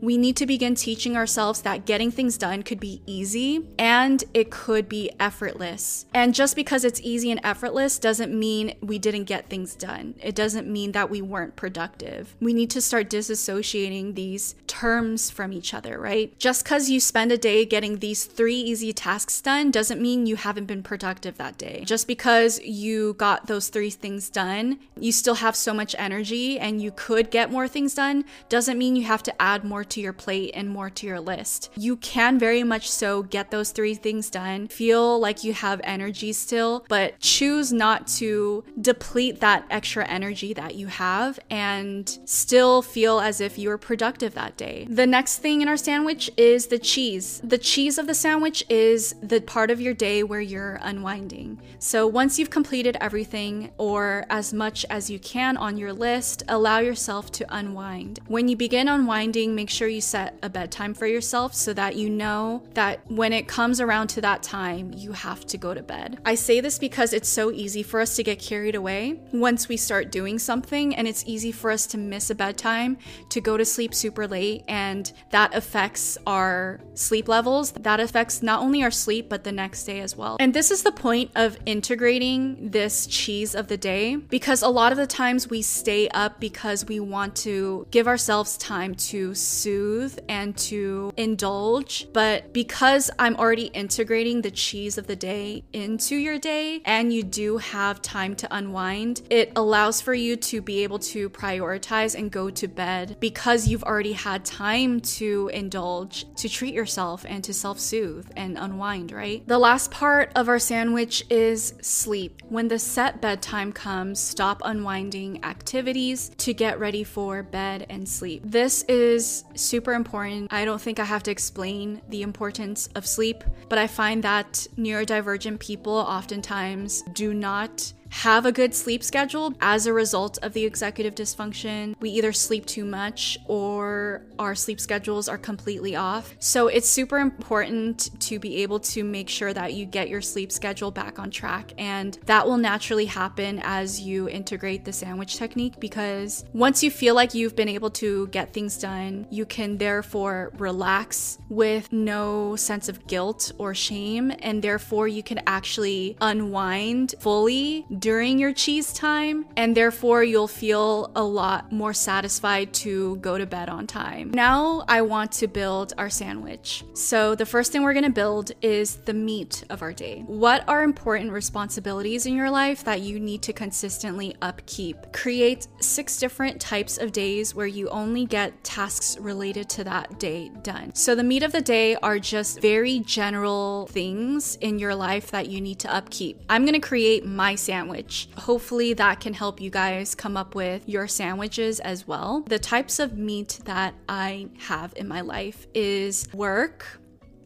we 0.00 0.16
need 0.16 0.36
to 0.36 0.46
begin 0.46 0.74
teaching 0.74 1.16
ourselves 1.16 1.62
that 1.62 1.86
getting 1.86 2.10
things 2.10 2.36
done 2.38 2.62
could 2.62 2.80
be 2.80 3.02
easy 3.06 3.66
and 3.78 4.22
it 4.34 4.50
could 4.50 4.88
be 4.88 5.10
effortless. 5.18 6.06
And 6.14 6.34
just 6.34 6.56
because 6.56 6.84
it's 6.84 7.00
easy 7.02 7.30
and 7.30 7.40
effortless 7.42 7.98
doesn't 7.98 8.32
mean 8.32 8.74
we 8.80 8.98
didn't 8.98 9.24
get 9.24 9.48
things 9.48 9.74
done. 9.74 10.14
It 10.22 10.34
doesn't 10.34 10.68
mean 10.68 10.92
that 10.92 11.10
we 11.10 11.22
weren't 11.22 11.56
productive. 11.56 12.34
We 12.40 12.52
need 12.52 12.70
to 12.70 12.80
start 12.80 13.10
disassociating 13.10 14.14
these 14.14 14.54
terms 14.80 15.30
from 15.30 15.54
each 15.54 15.72
other, 15.72 15.98
right? 15.98 16.38
Just 16.38 16.62
because 16.62 16.90
you 16.90 17.00
spend 17.00 17.32
a 17.32 17.38
day 17.38 17.64
getting 17.64 17.98
these 17.98 18.26
three 18.26 18.56
easy 18.56 18.92
tasks 18.92 19.40
done 19.40 19.70
doesn't 19.70 20.02
mean 20.02 20.26
you 20.26 20.36
haven't 20.36 20.66
been 20.66 20.82
productive 20.82 21.38
that 21.38 21.56
day. 21.56 21.82
Just 21.86 22.06
because 22.06 22.60
you 22.60 23.14
got 23.14 23.46
those 23.46 23.70
three 23.70 23.88
things 23.88 24.28
done, 24.28 24.78
you 25.00 25.12
still 25.12 25.36
have 25.36 25.56
so 25.56 25.72
much 25.72 25.94
energy 25.98 26.58
and 26.58 26.82
you 26.82 26.90
could 26.94 27.30
get 27.30 27.50
more 27.50 27.68
things 27.68 27.94
done, 27.94 28.24
doesn't 28.50 28.76
mean 28.76 28.96
you 28.96 29.04
have 29.04 29.22
to 29.22 29.42
add 29.42 29.64
more 29.64 29.82
to 29.84 30.00
your 30.00 30.12
plate 30.12 30.50
and 30.52 30.68
more 30.68 30.90
to 30.90 31.06
your 31.06 31.20
list. 31.20 31.70
You 31.76 31.96
can 31.96 32.38
very 32.38 32.62
much 32.62 32.90
so 32.90 33.22
get 33.22 33.50
those 33.50 33.70
three 33.70 33.94
things 33.94 34.28
done, 34.28 34.68
feel 34.68 35.18
like 35.18 35.42
you 35.42 35.54
have 35.54 35.80
energy 35.84 36.34
still, 36.34 36.84
but 36.88 37.18
choose 37.20 37.72
not 37.72 38.06
to 38.18 38.62
deplete 38.78 39.40
that 39.40 39.64
extra 39.70 40.06
energy 40.06 40.52
that 40.52 40.74
you 40.74 40.88
have 40.88 41.40
and 41.48 42.18
still 42.26 42.82
feel 42.82 43.20
as 43.20 43.40
if 43.40 43.56
you 43.56 43.70
were 43.70 43.78
productive 43.78 44.34
that 44.34 44.58
day. 44.58 44.65
The 44.88 45.06
next 45.06 45.38
thing 45.38 45.62
in 45.62 45.68
our 45.68 45.76
sandwich 45.76 46.30
is 46.36 46.66
the 46.66 46.78
cheese. 46.78 47.40
The 47.44 47.58
cheese 47.58 47.98
of 47.98 48.06
the 48.06 48.14
sandwich 48.14 48.64
is 48.68 49.14
the 49.22 49.40
part 49.40 49.70
of 49.70 49.80
your 49.80 49.94
day 49.94 50.22
where 50.22 50.40
you're 50.40 50.78
unwinding. 50.82 51.60
So 51.78 52.06
once 52.06 52.38
you've 52.38 52.50
completed 52.50 52.96
everything 53.00 53.70
or 53.78 54.24
as 54.30 54.52
much 54.52 54.84
as 54.90 55.10
you 55.10 55.18
can 55.18 55.56
on 55.56 55.76
your 55.76 55.92
list, 55.92 56.42
allow 56.48 56.78
yourself 56.78 57.30
to 57.32 57.46
unwind. 57.54 58.20
When 58.26 58.48
you 58.48 58.56
begin 58.56 58.88
unwinding, 58.88 59.54
make 59.54 59.70
sure 59.70 59.88
you 59.88 60.00
set 60.00 60.38
a 60.42 60.48
bedtime 60.48 60.94
for 60.94 61.06
yourself 61.06 61.54
so 61.54 61.72
that 61.74 61.96
you 61.96 62.10
know 62.10 62.62
that 62.74 63.00
when 63.10 63.32
it 63.32 63.48
comes 63.48 63.80
around 63.80 64.08
to 64.08 64.20
that 64.22 64.42
time, 64.42 64.92
you 64.94 65.12
have 65.12 65.46
to 65.46 65.58
go 65.58 65.74
to 65.74 65.82
bed. 65.82 66.18
I 66.24 66.34
say 66.34 66.60
this 66.60 66.78
because 66.78 67.12
it's 67.12 67.28
so 67.28 67.50
easy 67.50 67.82
for 67.82 68.00
us 68.00 68.16
to 68.16 68.22
get 68.22 68.38
carried 68.38 68.74
away 68.74 69.20
once 69.32 69.68
we 69.68 69.76
start 69.76 70.10
doing 70.10 70.38
something, 70.38 70.94
and 70.94 71.06
it's 71.06 71.24
easy 71.26 71.52
for 71.52 71.70
us 71.70 71.86
to 71.88 71.98
miss 71.98 72.30
a 72.30 72.34
bedtime, 72.34 72.98
to 73.30 73.40
go 73.40 73.56
to 73.56 73.64
sleep 73.64 73.94
super 73.94 74.26
late, 74.26 74.55
and 74.68 75.12
that 75.30 75.54
affects 75.54 76.18
our 76.26 76.80
sleep 76.94 77.28
levels. 77.28 77.72
That 77.72 78.00
affects 78.00 78.42
not 78.42 78.60
only 78.62 78.82
our 78.82 78.90
sleep, 78.90 79.28
but 79.28 79.44
the 79.44 79.52
next 79.52 79.84
day 79.84 80.00
as 80.00 80.16
well. 80.16 80.36
And 80.40 80.54
this 80.54 80.70
is 80.70 80.82
the 80.82 80.92
point 80.92 81.30
of 81.34 81.58
integrating 81.66 82.70
this 82.70 83.06
cheese 83.06 83.54
of 83.54 83.68
the 83.68 83.76
day 83.76 84.16
because 84.16 84.62
a 84.62 84.68
lot 84.68 84.92
of 84.92 84.98
the 84.98 85.06
times 85.06 85.48
we 85.48 85.62
stay 85.62 86.08
up 86.08 86.40
because 86.40 86.86
we 86.86 87.00
want 87.00 87.36
to 87.36 87.86
give 87.90 88.08
ourselves 88.08 88.56
time 88.56 88.94
to 88.94 89.34
soothe 89.34 90.18
and 90.28 90.56
to 90.56 91.12
indulge. 91.16 92.08
But 92.12 92.52
because 92.52 93.10
I'm 93.18 93.36
already 93.36 93.66
integrating 93.66 94.42
the 94.42 94.50
cheese 94.50 94.98
of 94.98 95.06
the 95.06 95.16
day 95.16 95.64
into 95.72 96.16
your 96.16 96.38
day 96.38 96.80
and 96.84 97.12
you 97.12 97.22
do 97.22 97.58
have 97.58 98.00
time 98.02 98.34
to 98.36 98.54
unwind, 98.54 99.22
it 99.30 99.52
allows 99.56 100.00
for 100.00 100.14
you 100.14 100.36
to 100.36 100.62
be 100.62 100.82
able 100.82 100.98
to 100.98 101.28
prioritize 101.30 102.14
and 102.18 102.30
go 102.30 102.50
to 102.50 102.68
bed 102.68 103.16
because 103.20 103.68
you've 103.68 103.84
already 103.84 104.12
had 104.12 104.44
time 104.46 105.00
to 105.00 105.50
indulge, 105.52 106.24
to 106.36 106.48
treat 106.48 106.72
yourself, 106.72 107.26
and 107.28 107.44
to 107.44 107.52
self 107.52 107.78
soothe 107.78 108.30
and 108.36 108.56
unwind, 108.56 109.12
right? 109.12 109.46
The 109.46 109.58
last 109.58 109.90
part 109.90 110.32
of 110.34 110.48
our 110.48 110.58
sandwich 110.58 111.24
is 111.28 111.74
sleep. 111.82 112.40
When 112.48 112.68
the 112.68 112.78
set 112.78 113.20
bedtime 113.20 113.72
comes, 113.72 114.20
stop 114.20 114.62
unwinding 114.64 115.44
activities 115.44 116.30
to 116.38 116.54
get 116.54 116.78
ready 116.78 117.04
for 117.04 117.42
bed 117.42 117.86
and 117.90 118.08
sleep. 118.08 118.42
This 118.44 118.84
is 118.84 119.44
super 119.54 119.92
important. 119.92 120.52
I 120.52 120.64
don't 120.64 120.80
think 120.80 120.98
I 120.98 121.04
have 121.04 121.24
to 121.24 121.30
explain 121.30 122.00
the 122.08 122.22
importance 122.22 122.88
of 122.94 123.06
sleep, 123.06 123.42
but 123.68 123.78
I 123.78 123.86
find 123.86 124.22
that 124.22 124.66
neurodivergent 124.78 125.58
people 125.58 125.92
oftentimes 125.92 127.02
do 127.12 127.34
not 127.34 127.92
have 128.10 128.46
a 128.46 128.52
good 128.52 128.74
sleep 128.74 129.02
schedule 129.02 129.54
as 129.60 129.86
a 129.86 129.92
result 129.92 130.38
of 130.42 130.52
the 130.52 130.64
executive 130.64 131.14
dysfunction. 131.14 131.94
We 132.00 132.10
either 132.10 132.32
sleep 132.32 132.66
too 132.66 132.84
much 132.84 133.38
or 133.46 134.22
our 134.38 134.54
sleep 134.54 134.80
schedules 134.80 135.28
are 135.28 135.38
completely 135.38 135.96
off. 135.96 136.34
So 136.38 136.68
it's 136.68 136.88
super 136.88 137.18
important 137.18 138.20
to 138.20 138.38
be 138.38 138.62
able 138.62 138.80
to 138.80 139.04
make 139.04 139.28
sure 139.28 139.52
that 139.52 139.74
you 139.74 139.86
get 139.86 140.08
your 140.08 140.20
sleep 140.20 140.52
schedule 140.52 140.90
back 140.90 141.18
on 141.18 141.30
track. 141.30 141.72
And 141.78 142.18
that 142.26 142.46
will 142.46 142.56
naturally 142.56 143.06
happen 143.06 143.60
as 143.62 144.00
you 144.00 144.28
integrate 144.28 144.84
the 144.84 144.92
sandwich 144.92 145.36
technique 145.36 145.78
because 145.80 146.44
once 146.52 146.82
you 146.82 146.90
feel 146.90 147.14
like 147.14 147.34
you've 147.34 147.56
been 147.56 147.68
able 147.68 147.90
to 147.90 148.26
get 148.28 148.52
things 148.52 148.78
done, 148.78 149.26
you 149.30 149.46
can 149.46 149.78
therefore 149.78 150.52
relax 150.58 151.38
with 151.48 151.92
no 151.92 152.56
sense 152.56 152.88
of 152.88 153.06
guilt 153.06 153.52
or 153.58 153.74
shame. 153.74 154.32
And 154.40 154.62
therefore, 154.62 155.08
you 155.08 155.22
can 155.22 155.40
actually 155.46 156.16
unwind 156.20 157.14
fully 157.20 157.86
during 157.98 158.38
your 158.38 158.52
cheese 158.52 158.92
time, 158.92 159.46
and 159.56 159.76
therefore 159.76 160.22
you'll 160.24 160.48
feel 160.48 161.10
a 161.14 161.22
lot 161.22 161.72
more 161.72 161.94
satisfied 161.94 162.72
to 162.72 163.16
go 163.16 163.38
to 163.38 163.46
bed 163.46 163.68
on 163.68 163.86
time. 163.86 164.30
Now, 164.32 164.84
I 164.88 165.02
want 165.02 165.32
to 165.32 165.46
build 165.46 165.92
our 165.98 166.10
sandwich. 166.10 166.84
So, 166.94 167.34
the 167.34 167.46
first 167.46 167.72
thing 167.72 167.82
we're 167.82 167.94
gonna 167.94 168.10
build 168.10 168.52
is 168.62 168.96
the 168.96 169.14
meat 169.14 169.64
of 169.70 169.82
our 169.82 169.92
day. 169.92 170.24
What 170.26 170.68
are 170.68 170.82
important 170.82 171.32
responsibilities 171.32 172.26
in 172.26 172.34
your 172.34 172.50
life 172.50 172.84
that 172.84 173.00
you 173.00 173.20
need 173.20 173.42
to 173.42 173.52
consistently 173.52 174.36
upkeep? 174.42 175.12
Create 175.12 175.68
six 175.80 176.18
different 176.18 176.60
types 176.60 176.98
of 176.98 177.12
days 177.12 177.54
where 177.54 177.66
you 177.66 177.88
only 177.88 178.26
get 178.26 178.62
tasks 178.64 179.16
related 179.18 179.68
to 179.70 179.84
that 179.84 180.18
day 180.18 180.50
done. 180.62 180.94
So, 180.94 181.14
the 181.14 181.24
meat 181.24 181.42
of 181.42 181.52
the 181.52 181.60
day 181.60 181.96
are 181.96 182.18
just 182.18 182.60
very 182.60 183.00
general 183.00 183.86
things 183.90 184.56
in 184.56 184.78
your 184.78 184.94
life 184.94 185.30
that 185.30 185.48
you 185.48 185.60
need 185.60 185.78
to 185.80 185.94
upkeep. 185.94 186.42
I'm 186.48 186.64
gonna 186.64 186.80
create 186.80 187.24
my 187.24 187.54
sandwich 187.54 187.85
sandwich. 187.86 188.28
Hopefully, 188.36 188.94
that 188.94 189.20
can 189.20 189.32
help 189.32 189.60
you 189.60 189.70
guys 189.70 190.14
come 190.14 190.36
up 190.36 190.54
with 190.54 190.88
your 190.88 191.06
sandwiches 191.06 191.80
as 191.80 192.06
well. 192.06 192.42
The 192.46 192.58
types 192.58 192.98
of 192.98 193.16
meat 193.16 193.60
that 193.64 193.94
I 194.08 194.48
have 194.58 194.92
in 194.96 195.08
my 195.08 195.20
life 195.20 195.66
is 195.74 196.28
work, 196.32 197.00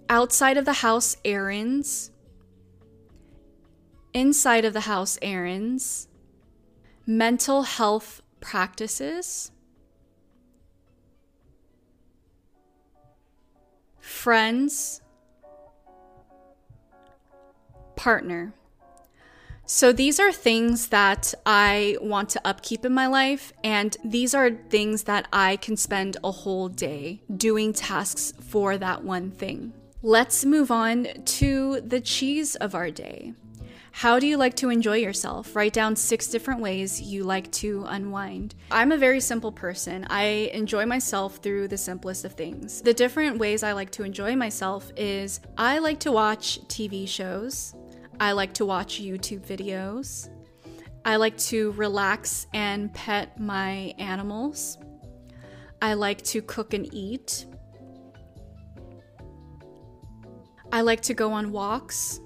outside 0.09 0.57
of 0.57 0.65
the 0.65 0.73
house 0.73 1.17
errands, 1.25 2.11
inside 4.15 4.65
of 4.65 4.73
the 4.73 4.81
house 4.81 5.19
errands, 5.21 6.09
mental 7.07 7.63
health 7.63 8.23
practices, 8.41 9.53
friends, 14.01 15.03
partner. 17.97 18.55
So, 19.73 19.93
these 19.93 20.19
are 20.19 20.33
things 20.33 20.89
that 20.89 21.33
I 21.47 21.97
want 22.01 22.29
to 22.31 22.41
upkeep 22.45 22.85
in 22.85 22.93
my 22.93 23.07
life, 23.07 23.53
and 23.63 23.97
these 24.05 24.35
are 24.35 24.51
things 24.51 25.05
that 25.05 25.29
I 25.33 25.59
can 25.59 25.77
spend 25.77 26.17
a 26.25 26.33
whole 26.33 26.69
day 26.69 27.23
doing 27.37 27.73
tasks 27.73 28.33
for 28.41 28.77
that 28.79 29.05
one 29.05 29.31
thing. 29.31 29.73
Let's 30.03 30.45
move 30.45 30.73
on 30.73 31.07
to 31.25 31.83
the 31.83 32.01
cheese 32.01 32.57
of 32.57 32.75
our 32.75 32.91
day. 32.91 33.35
How 33.93 34.19
do 34.19 34.27
you 34.27 34.37
like 34.37 34.57
to 34.57 34.71
enjoy 34.71 34.97
yourself? 34.97 35.55
Write 35.55 35.73
down 35.73 35.95
six 35.95 36.27
different 36.27 36.61
ways 36.61 37.01
you 37.01 37.23
like 37.23 37.53
to 37.53 37.85
unwind. 37.87 38.57
I'm 38.73 38.91
a 38.91 38.99
very 38.99 39.21
simple 39.21 39.53
person. 39.53 40.05
I 40.11 40.51
enjoy 40.53 40.85
myself 40.85 41.37
through 41.37 41.69
the 41.69 41.79
simplest 41.79 42.25
of 42.25 42.33
things. 42.33 42.83
The 42.83 42.95
different 42.95 43.39
ways 43.39 43.63
I 43.63 43.71
like 43.71 43.93
to 43.93 44.03
enjoy 44.03 44.35
myself 44.35 44.91
is 44.97 45.39
I 45.57 45.79
like 45.79 46.01
to 46.01 46.11
watch 46.11 46.61
TV 46.67 47.07
shows. 47.07 47.77
I 48.21 48.33
like 48.33 48.53
to 48.55 48.67
watch 48.67 49.01
YouTube 49.01 49.47
videos. 49.47 50.29
I 51.07 51.17
like 51.17 51.39
to 51.39 51.73
relax 51.73 52.47
and 52.53 52.93
pet 52.93 53.41
my 53.41 53.95
animals. 53.99 54.77
I 55.81 55.95
like 55.95 56.21
to 56.25 56.43
cook 56.43 56.75
and 56.75 56.93
eat. 56.95 57.47
I 60.71 60.83
like 60.83 61.01
to 61.03 61.15
go 61.15 61.33
on 61.33 61.51
walks 61.51 62.21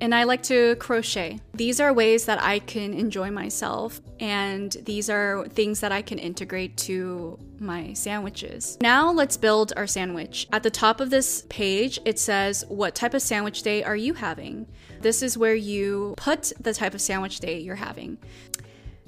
and 0.00 0.14
I 0.14 0.24
like 0.24 0.42
to 0.44 0.76
crochet. 0.76 1.40
These 1.54 1.80
are 1.80 1.92
ways 1.92 2.24
that 2.24 2.42
I 2.42 2.60
can 2.60 2.94
enjoy 2.94 3.30
myself, 3.30 4.00
and 4.18 4.72
these 4.84 5.10
are 5.10 5.46
things 5.48 5.80
that 5.80 5.92
I 5.92 6.00
can 6.02 6.18
integrate 6.18 6.76
to 6.78 7.38
my 7.60 7.92
sandwiches. 7.92 8.78
Now 8.80 9.12
let's 9.12 9.36
build 9.36 9.72
our 9.76 9.86
sandwich. 9.86 10.48
At 10.52 10.62
the 10.62 10.70
top 10.70 11.00
of 11.00 11.10
this 11.10 11.46
page, 11.48 11.98
it 12.04 12.18
says, 12.18 12.64
What 12.68 12.94
type 12.94 13.14
of 13.14 13.22
sandwich 13.22 13.62
day 13.62 13.82
are 13.84 13.96
you 13.96 14.14
having? 14.14 14.66
This 15.00 15.22
is 15.22 15.38
where 15.38 15.54
you 15.54 16.14
put 16.16 16.52
the 16.60 16.74
type 16.74 16.94
of 16.94 17.00
sandwich 17.00 17.40
day 17.40 17.58
you're 17.58 17.76
having. 17.76 18.18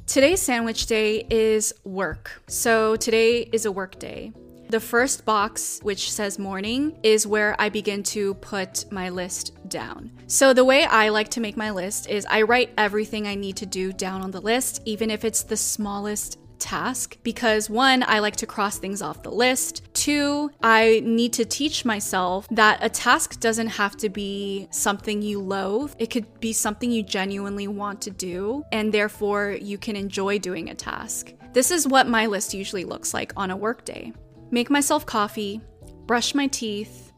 Today's 0.07 0.41
sandwich 0.41 0.87
day 0.87 1.27
is 1.31 1.73
work. 1.85 2.43
So 2.49 2.97
today 2.97 3.41
is 3.41 3.65
a 3.67 3.73
work 3.73 3.99
day. 3.99 4.33
The 4.73 4.81
first 4.81 5.27
box, 5.27 5.81
which 5.83 6.11
says 6.11 6.39
morning, 6.39 6.99
is 7.03 7.27
where 7.27 7.55
I 7.59 7.69
begin 7.69 8.03
to 8.05 8.33
put 8.37 8.91
my 8.91 9.11
list 9.11 9.53
down. 9.69 10.11
So, 10.29 10.55
the 10.55 10.65
way 10.65 10.85
I 10.85 11.11
like 11.11 11.29
to 11.33 11.41
make 11.41 11.59
my 11.59 11.71
list 11.71 12.09
is 12.09 12.25
I 12.25 12.41
write 12.41 12.71
everything 12.79 13.27
I 13.27 13.35
need 13.35 13.57
to 13.59 13.67
do 13.67 13.93
down 13.93 14.23
on 14.23 14.31
the 14.31 14.41
list, 14.41 14.81
even 14.87 15.11
if 15.11 15.27
it's 15.27 15.43
the 15.43 15.59
smallest 15.59 16.39
task 16.63 17.19
because 17.23 17.69
one, 17.69 18.05
I 18.07 18.21
like 18.21 18.37
to 18.37 18.47
cross 18.47 18.79
things 18.79 19.03
off 19.03 19.23
the 19.23 19.31
list. 19.31 19.83
Two, 19.93 20.51
I 20.63 21.03
need 21.05 21.33
to 21.35 21.45
teach 21.45 21.85
myself 21.85 22.47
that 22.51 22.79
a 22.81 22.89
task 22.89 23.41
doesn't 23.41 23.67
have 23.67 23.97
to 23.99 24.09
be 24.09 24.69
something 24.71 25.21
you 25.21 25.41
loathe. 25.41 25.95
It 25.99 26.11
could 26.11 26.41
be 26.41 26.53
something 26.53 26.91
you 26.91 27.03
genuinely 27.03 27.69
want 27.69 28.01
to 28.03 28.11
do, 28.11 28.63
and 28.73 28.95
therefore 28.95 29.59
you 29.61 29.77
can 29.77 29.97
enjoy 29.97 30.39
doing 30.39 30.71
a 30.71 30.75
task. 30.75 31.35
This 31.53 31.71
is 31.71 31.87
what 31.87 32.09
my 32.09 32.27
list 32.27 32.55
usually 32.55 32.85
looks 32.85 33.13
like 33.13 33.33
on 33.37 33.51
a 33.51 33.57
workday 33.57 34.13
make 34.51 34.71
myself 34.71 35.07
coffee, 35.07 35.61
brush 36.07 36.35
my 36.35 36.47
teeth, 36.47 37.11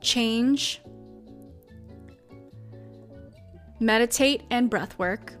change, 0.00 0.80
meditate 3.80 4.42
and 4.50 4.70
breath 4.70 4.96
work, 4.98 5.34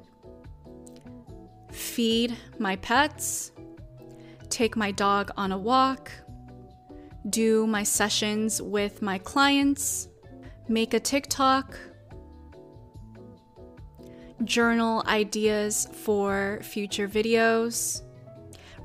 feed 1.72 2.36
my 2.58 2.76
pets, 2.76 3.52
take 4.48 4.76
my 4.76 4.90
dog 4.92 5.30
on 5.36 5.52
a 5.52 5.58
walk, 5.58 6.12
do 7.30 7.66
my 7.66 7.82
sessions 7.82 8.62
with 8.62 9.02
my 9.02 9.18
clients, 9.18 10.08
make 10.68 10.94
a 10.94 11.00
TikTok, 11.00 11.78
journal 14.44 15.02
ideas 15.06 15.88
for 15.92 16.60
future 16.62 17.08
videos, 17.08 18.02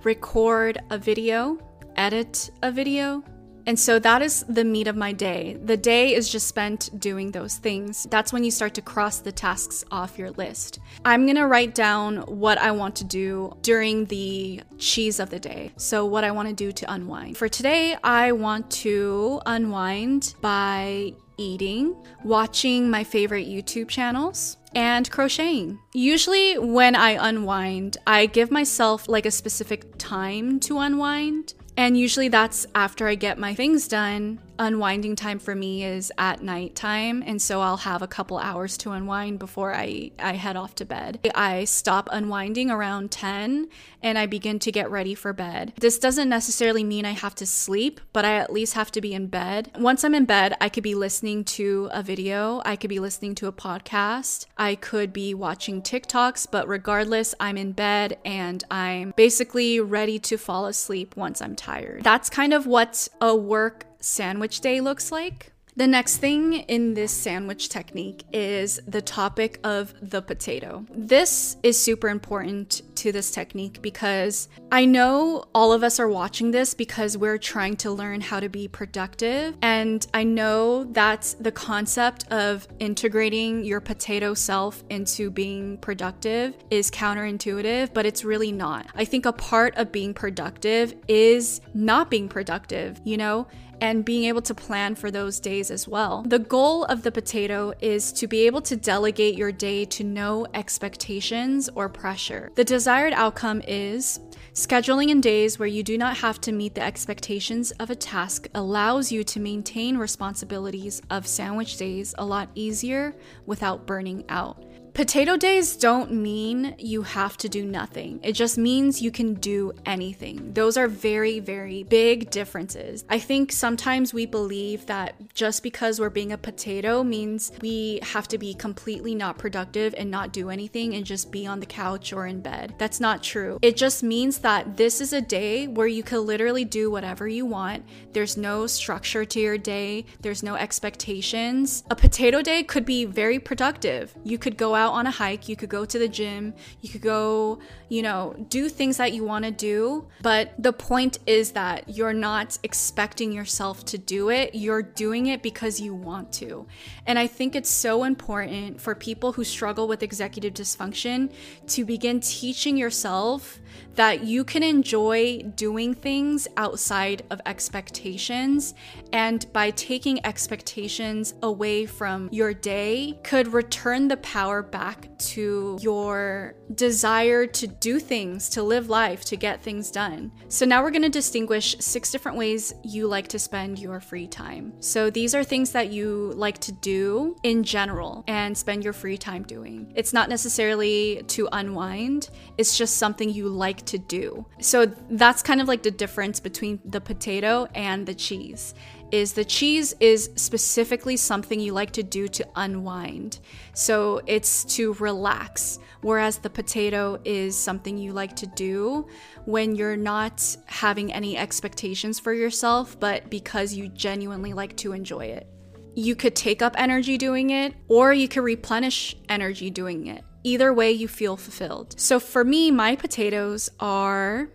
record 0.03 0.79
a 0.89 0.97
video 0.97 1.59
edit 1.97 2.51
a 2.61 2.71
video. 2.71 3.23
And 3.67 3.77
so 3.77 3.99
that 3.99 4.21
is 4.21 4.45
the 4.47 4.63
meat 4.63 4.87
of 4.87 4.95
my 4.95 5.11
day. 5.11 5.57
The 5.61 5.75
day 5.75 6.15
is 6.15 6.29
just 6.29 6.47
spent 6.47 6.89
doing 6.99 7.31
those 7.31 7.57
things. 7.57 8.07
That's 8.09 8.31
when 8.31 8.45
you 8.45 8.49
start 8.49 8.73
to 8.75 8.81
cross 8.81 9.19
the 9.19 9.33
tasks 9.33 9.83
off 9.91 10.17
your 10.17 10.31
list. 10.31 10.79
I'm 11.03 11.27
gonna 11.27 11.45
write 11.45 11.75
down 11.75 12.19
what 12.21 12.57
I 12.57 12.71
want 12.71 12.95
to 12.95 13.03
do 13.03 13.57
during 13.61 14.05
the 14.05 14.61
cheese 14.77 15.19
of 15.19 15.29
the 15.29 15.39
day. 15.39 15.73
So, 15.75 16.05
what 16.05 16.23
I 16.23 16.31
wanna 16.31 16.53
do 16.53 16.71
to 16.71 16.91
unwind. 16.91 17.35
For 17.35 17.49
today, 17.49 17.97
I 18.05 18.31
want 18.31 18.71
to 18.87 19.41
unwind 19.45 20.35
by 20.39 21.13
eating, 21.37 21.93
watching 22.23 22.89
my 22.89 23.03
favorite 23.03 23.47
YouTube 23.47 23.89
channels, 23.89 24.55
and 24.75 25.11
crocheting. 25.11 25.79
Usually, 25.93 26.57
when 26.57 26.95
I 26.95 27.11
unwind, 27.27 27.97
I 28.07 28.27
give 28.27 28.49
myself 28.49 29.09
like 29.09 29.25
a 29.25 29.31
specific 29.31 29.97
time 29.97 30.59
to 30.61 30.79
unwind. 30.79 31.53
And 31.77 31.97
usually 31.97 32.27
that's 32.27 32.65
after 32.73 33.07
I 33.07 33.15
get 33.15 33.37
my 33.37 33.53
things 33.53 33.87
done 33.87 34.39
unwinding 34.59 35.15
time 35.15 35.39
for 35.39 35.55
me 35.55 35.83
is 35.83 36.11
at 36.17 36.41
night 36.41 36.75
time 36.75 37.23
and 37.25 37.41
so 37.41 37.61
I'll 37.61 37.77
have 37.77 38.01
a 38.01 38.07
couple 38.07 38.37
hours 38.37 38.77
to 38.79 38.91
unwind 38.91 39.39
before 39.39 39.73
I 39.73 40.11
I 40.19 40.33
head 40.33 40.55
off 40.55 40.75
to 40.75 40.85
bed. 40.85 41.19
I 41.35 41.65
stop 41.65 42.09
unwinding 42.11 42.69
around 42.69 43.11
10 43.11 43.69
and 44.03 44.17
I 44.17 44.25
begin 44.25 44.59
to 44.59 44.71
get 44.71 44.91
ready 44.91 45.15
for 45.15 45.33
bed. 45.33 45.73
This 45.79 45.99
doesn't 45.99 46.29
necessarily 46.29 46.83
mean 46.83 47.05
I 47.05 47.11
have 47.11 47.35
to 47.35 47.45
sleep, 47.45 47.99
but 48.13 48.25
I 48.25 48.35
at 48.35 48.53
least 48.53 48.73
have 48.73 48.91
to 48.91 49.01
be 49.01 49.13
in 49.13 49.27
bed. 49.27 49.71
Once 49.77 50.03
I'm 50.03 50.13
in 50.13 50.25
bed, 50.25 50.55
I 50.61 50.69
could 50.69 50.83
be 50.83 50.95
listening 50.95 51.43
to 51.45 51.89
a 51.91 52.03
video, 52.03 52.61
I 52.63 52.75
could 52.75 52.89
be 52.89 52.99
listening 52.99 53.35
to 53.35 53.47
a 53.47 53.51
podcast, 53.51 54.45
I 54.57 54.75
could 54.75 55.13
be 55.13 55.33
watching 55.33 55.81
TikToks, 55.81 56.47
but 56.51 56.67
regardless, 56.67 57.33
I'm 57.39 57.57
in 57.57 57.71
bed 57.71 58.17
and 58.23 58.63
I'm 58.69 59.13
basically 59.15 59.79
ready 59.79 60.19
to 60.19 60.37
fall 60.37 60.67
asleep 60.67 61.15
once 61.17 61.41
I'm 61.41 61.55
tired. 61.55 62.03
That's 62.03 62.29
kind 62.29 62.53
of 62.53 62.67
what 62.67 63.07
a 63.19 63.35
work 63.35 63.86
sandwich 63.99 64.61
day 64.61 64.81
looks 64.81 65.11
like. 65.11 65.53
The 65.77 65.85
next 65.85 66.17
thing 66.17 66.53
in 66.53 66.95
this 66.95 67.11
sandwich 67.11 67.69
technique 67.69 68.23
is 68.33 68.79
the 68.87 68.99
topic 68.99 69.59
of 69.63 69.93
the 70.01 70.23
potato. 70.23 70.87
This 70.89 71.55
is 71.61 71.79
super 71.79 72.09
important 72.09 72.81
to 72.95 73.11
this 73.11 73.29
technique 73.29 73.79
because 73.83 74.49
I 74.71 74.85
know 74.85 75.45
all 75.53 75.71
of 75.71 75.83
us 75.83 75.99
are 75.99 76.09
watching 76.09 76.49
this 76.49 76.73
because 76.73 77.15
we're 77.15 77.37
trying 77.37 77.75
to 77.77 77.91
learn 77.91 78.21
how 78.21 78.39
to 78.39 78.49
be 78.49 78.67
productive. 78.67 79.55
And 79.61 80.03
I 80.15 80.23
know 80.23 80.85
that 80.93 81.35
the 81.39 81.51
concept 81.51 82.25
of 82.31 82.67
integrating 82.79 83.63
your 83.63 83.79
potato 83.79 84.33
self 84.33 84.83
into 84.89 85.29
being 85.29 85.77
productive 85.77 86.55
is 86.71 86.89
counterintuitive, 86.89 87.93
but 87.93 88.07
it's 88.07 88.25
really 88.25 88.51
not. 88.51 88.87
I 88.95 89.05
think 89.05 89.27
a 89.27 89.33
part 89.33 89.77
of 89.77 89.91
being 89.91 90.15
productive 90.15 90.95
is 91.07 91.61
not 91.75 92.09
being 92.09 92.27
productive, 92.27 92.99
you 93.03 93.17
know? 93.17 93.45
And 93.81 94.05
being 94.05 94.25
able 94.25 94.41
to 94.41 94.55
plan 94.55 94.95
for 94.95 95.11
those 95.11 95.39
days 95.39 95.71
as 95.71 95.87
well. 95.87 96.23
The 96.27 96.39
goal 96.39 96.85
of 96.85 97.03
the 97.03 97.11
potato 97.11 97.73
is 97.81 98.11
to 98.13 98.27
be 98.27 98.45
able 98.45 98.61
to 98.61 98.75
delegate 98.75 99.35
your 99.35 99.51
day 99.51 99.85
to 99.85 100.03
no 100.03 100.45
expectations 100.53 101.69
or 101.75 101.89
pressure. 101.89 102.51
The 102.55 102.63
desired 102.63 103.13
outcome 103.13 103.61
is 103.67 104.19
Scheduling 104.57 105.09
in 105.09 105.21
days 105.21 105.59
where 105.59 105.67
you 105.67 105.83
do 105.83 105.99
not 105.99 106.17
have 106.17 106.41
to 106.41 106.51
meet 106.51 106.73
the 106.73 106.81
expectations 106.81 107.69
of 107.73 107.91
a 107.91 107.95
task 107.95 108.47
allows 108.55 109.11
you 109.11 109.23
to 109.23 109.39
maintain 109.39 109.99
responsibilities 109.99 110.99
of 111.11 111.27
sandwich 111.27 111.77
days 111.77 112.15
a 112.17 112.25
lot 112.25 112.49
easier 112.55 113.13
without 113.45 113.85
burning 113.85 114.25
out. 114.29 114.63
Potato 114.97 115.37
days 115.37 115.75
don't 115.75 116.11
mean 116.11 116.73
you 116.79 117.03
have 117.03 117.37
to 117.37 117.47
do 117.47 117.63
nothing. 117.63 118.19
It 118.23 118.31
just 118.31 118.57
means 118.57 118.99
you 118.99 119.11
can 119.11 119.35
do 119.35 119.71
anything. 119.85 120.53
Those 120.53 120.75
are 120.75 120.87
very, 120.87 121.39
very 121.39 121.83
big 121.83 122.31
differences. 122.31 123.05
I 123.07 123.19
think 123.19 123.51
sometimes 123.51 124.11
we 124.11 124.25
believe 124.25 124.87
that 124.87 125.35
just 125.35 125.61
because 125.61 125.99
we're 125.99 126.09
being 126.09 126.31
a 126.31 126.37
potato 126.39 127.03
means 127.03 127.51
we 127.61 127.99
have 128.01 128.27
to 128.29 128.39
be 128.39 128.55
completely 128.55 129.13
not 129.13 129.37
productive 129.37 129.93
and 129.99 130.09
not 130.09 130.33
do 130.33 130.49
anything 130.49 130.95
and 130.95 131.05
just 131.05 131.31
be 131.31 131.45
on 131.45 131.59
the 131.59 131.67
couch 131.67 132.11
or 132.11 132.25
in 132.25 132.41
bed. 132.41 132.73
That's 132.79 132.99
not 132.99 133.21
true. 133.21 133.59
It 133.61 133.77
just 133.77 134.01
means 134.01 134.39
that 134.39 134.77
this 134.77 134.99
is 134.99 135.13
a 135.13 135.21
day 135.21 135.67
where 135.67 135.85
you 135.85 136.01
can 136.01 136.25
literally 136.25 136.65
do 136.65 136.89
whatever 136.89 137.27
you 137.27 137.45
want. 137.45 137.85
There's 138.13 138.35
no 138.35 138.65
structure 138.65 139.25
to 139.25 139.39
your 139.39 139.59
day, 139.59 140.05
there's 140.21 140.41
no 140.41 140.55
expectations. 140.55 141.83
A 141.91 141.95
potato 141.95 142.41
day 142.41 142.63
could 142.63 142.83
be 142.83 143.05
very 143.05 143.37
productive. 143.37 144.15
You 144.23 144.39
could 144.39 144.57
go 144.57 144.73
out 144.73 144.86
out 144.87 144.93
on 144.93 145.07
a 145.07 145.11
hike, 145.11 145.49
you 145.49 145.55
could 145.55 145.69
go 145.69 145.85
to 145.85 145.99
the 145.99 146.07
gym, 146.07 146.53
you 146.81 146.89
could 146.89 147.01
go, 147.01 147.59
you 147.89 148.01
know, 148.01 148.35
do 148.49 148.69
things 148.69 148.97
that 148.97 149.13
you 149.13 149.23
want 149.23 149.45
to 149.45 149.51
do. 149.51 150.07
But 150.21 150.53
the 150.57 150.73
point 150.73 151.19
is 151.25 151.51
that 151.51 151.89
you're 151.89 152.13
not 152.13 152.57
expecting 152.63 153.31
yourself 153.31 153.85
to 153.85 153.97
do 153.97 154.29
it, 154.29 154.55
you're 154.55 154.81
doing 154.81 155.27
it 155.27 155.43
because 155.43 155.79
you 155.79 155.93
want 155.93 156.31
to. 156.33 156.65
And 157.05 157.19
I 157.19 157.27
think 157.27 157.55
it's 157.55 157.69
so 157.69 158.03
important 158.03 158.79
for 158.79 158.95
people 158.95 159.33
who 159.33 159.43
struggle 159.43 159.87
with 159.87 160.03
executive 160.03 160.53
dysfunction 160.53 161.31
to 161.67 161.85
begin 161.85 162.19
teaching 162.19 162.77
yourself 162.77 163.59
that 163.95 164.23
you 164.23 164.43
can 164.43 164.63
enjoy 164.63 165.41
doing 165.55 165.93
things 165.93 166.47
outside 166.55 167.23
of 167.29 167.41
expectations. 167.45 168.73
And 169.11 169.45
by 169.53 169.71
taking 169.71 170.23
expectations 170.25 171.33
away 171.41 171.85
from 171.85 172.29
your 172.31 172.53
day, 172.53 173.19
could 173.23 173.47
return 173.53 174.07
the 174.07 174.17
power 174.17 174.61
back 174.61 174.76
to 175.17 175.77
your 175.81 176.55
desire 176.75 177.45
to 177.47 177.67
do 177.67 177.99
things, 177.99 178.49
to 178.49 178.63
live 178.63 178.89
life, 178.89 179.25
to 179.25 179.35
get 179.35 179.61
things 179.61 179.91
done. 179.91 180.31
So 180.49 180.65
now 180.65 180.83
we're 180.83 180.91
going 180.91 181.01
to 181.03 181.09
distinguish 181.09 181.75
six 181.79 182.11
different 182.11 182.37
ways 182.37 182.73
you 182.83 183.07
like 183.07 183.27
to 183.29 183.39
spend 183.39 183.79
your 183.79 183.99
free 183.99 184.27
time. 184.27 184.73
So 184.79 185.09
these 185.09 185.33
are 185.33 185.43
things 185.43 185.71
that 185.71 185.91
you 185.91 186.33
like 186.35 186.59
to 186.59 186.71
do 186.71 187.35
in 187.43 187.63
general 187.63 188.23
and 188.27 188.57
spend 188.57 188.83
your 188.83 188.93
free 188.93 189.17
time 189.17 189.43
doing. 189.43 189.91
It's 189.95 190.13
not 190.13 190.29
necessarily 190.29 191.23
to 191.27 191.47
unwind, 191.51 192.29
it's 192.57 192.77
just 192.77 192.97
something 192.97 193.29
you 193.29 193.47
like 193.49 193.85
to 193.87 193.97
do. 193.97 194.45
So 194.59 194.85
that's 195.09 195.41
kind 195.41 195.61
of 195.61 195.67
like 195.67 195.83
the 195.83 195.91
difference 195.91 196.39
between 196.39 196.79
the 196.85 197.01
potato 197.01 197.67
and 197.73 198.05
the 198.05 198.13
cheese 198.13 198.73
is 199.11 199.33
the 199.33 199.45
cheese 199.45 199.93
is 199.99 200.29
specifically 200.35 201.17
something 201.17 201.59
you 201.59 201.73
like 201.73 201.91
to 201.91 202.03
do 202.03 202.27
to 202.27 202.47
unwind. 202.55 203.39
So 203.73 204.21
it's 204.25 204.63
to 204.75 204.93
relax, 204.95 205.79
whereas 206.01 206.37
the 206.37 206.49
potato 206.49 207.19
is 207.23 207.55
something 207.55 207.97
you 207.97 208.11
like 208.11 208.35
to 208.37 208.47
do 208.47 209.07
when 209.45 209.75
you're 209.75 209.97
not 209.97 210.57
having 210.65 211.13
any 211.13 211.37
expectations 211.37 212.19
for 212.19 212.33
yourself, 212.33 212.99
but 212.99 213.29
because 213.29 213.73
you 213.73 213.87
genuinely 213.89 214.53
like 214.53 214.75
to 214.77 214.93
enjoy 214.93 215.25
it. 215.25 215.47
You 215.95 216.15
could 216.15 216.35
take 216.35 216.61
up 216.61 216.75
energy 216.77 217.17
doing 217.17 217.51
it, 217.51 217.73
or 217.87 218.13
you 218.13 218.27
could 218.27 218.43
replenish 218.43 219.15
energy 219.29 219.69
doing 219.69 220.07
it. 220.07 220.23
Either 220.43 220.73
way, 220.73 220.91
you 220.91 221.07
feel 221.07 221.37
fulfilled. 221.37 221.99
So 221.99 222.19
for 222.19 222.43
me, 222.43 222.71
my 222.71 222.95
potatoes 222.95 223.69
are 223.79 224.49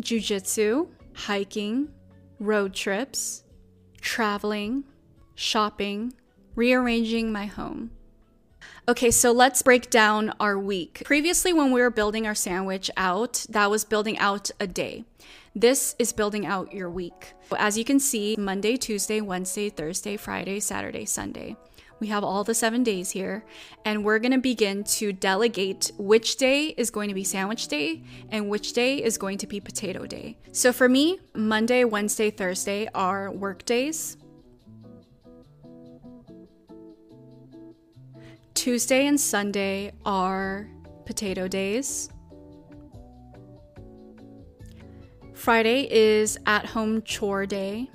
jujitsu, 0.00 0.88
hiking, 1.14 1.88
road 2.38 2.74
trips, 2.74 3.43
traveling, 4.04 4.84
shopping, 5.34 6.12
rearranging 6.54 7.32
my 7.32 7.46
home. 7.46 7.90
Okay, 8.86 9.10
so 9.10 9.32
let's 9.32 9.62
break 9.62 9.88
down 9.88 10.32
our 10.38 10.58
week. 10.58 11.02
Previously, 11.04 11.52
when 11.54 11.72
we 11.72 11.80
were 11.80 11.90
building 11.90 12.26
our 12.26 12.34
sandwich 12.34 12.90
out, 12.98 13.46
that 13.48 13.70
was 13.70 13.84
building 13.84 14.18
out 14.18 14.50
a 14.60 14.66
day. 14.66 15.04
This 15.56 15.96
is 15.98 16.12
building 16.12 16.44
out 16.44 16.72
your 16.72 16.90
week. 16.90 17.32
As 17.56 17.78
you 17.78 17.84
can 17.84 17.98
see, 17.98 18.36
Monday, 18.38 18.76
Tuesday, 18.76 19.20
Wednesday, 19.22 19.70
Thursday, 19.70 20.16
Friday, 20.18 20.60
Saturday, 20.60 21.06
Sunday. 21.06 21.56
We 22.04 22.10
have 22.10 22.22
all 22.22 22.44
the 22.44 22.52
seven 22.52 22.82
days 22.82 23.12
here, 23.12 23.46
and 23.86 24.04
we're 24.04 24.18
gonna 24.18 24.36
begin 24.36 24.84
to 24.98 25.10
delegate 25.10 25.90
which 25.96 26.36
day 26.36 26.74
is 26.76 26.90
going 26.90 27.08
to 27.08 27.14
be 27.14 27.24
sandwich 27.24 27.66
day 27.66 28.02
and 28.28 28.50
which 28.50 28.74
day 28.74 29.02
is 29.02 29.16
going 29.16 29.38
to 29.38 29.46
be 29.46 29.58
potato 29.58 30.04
day. 30.04 30.36
So 30.52 30.70
for 30.70 30.86
me, 30.86 31.18
Monday, 31.34 31.82
Wednesday, 31.84 32.30
Thursday 32.30 32.90
are 32.94 33.30
work 33.30 33.64
days. 33.64 34.18
Tuesday 38.52 39.06
and 39.06 39.18
Sunday 39.18 39.92
are 40.04 40.68
potato 41.06 41.48
days. 41.48 42.10
Friday 45.32 45.88
is 45.90 46.36
at 46.44 46.66
home 46.66 47.00
chore 47.00 47.46
day. 47.46 47.88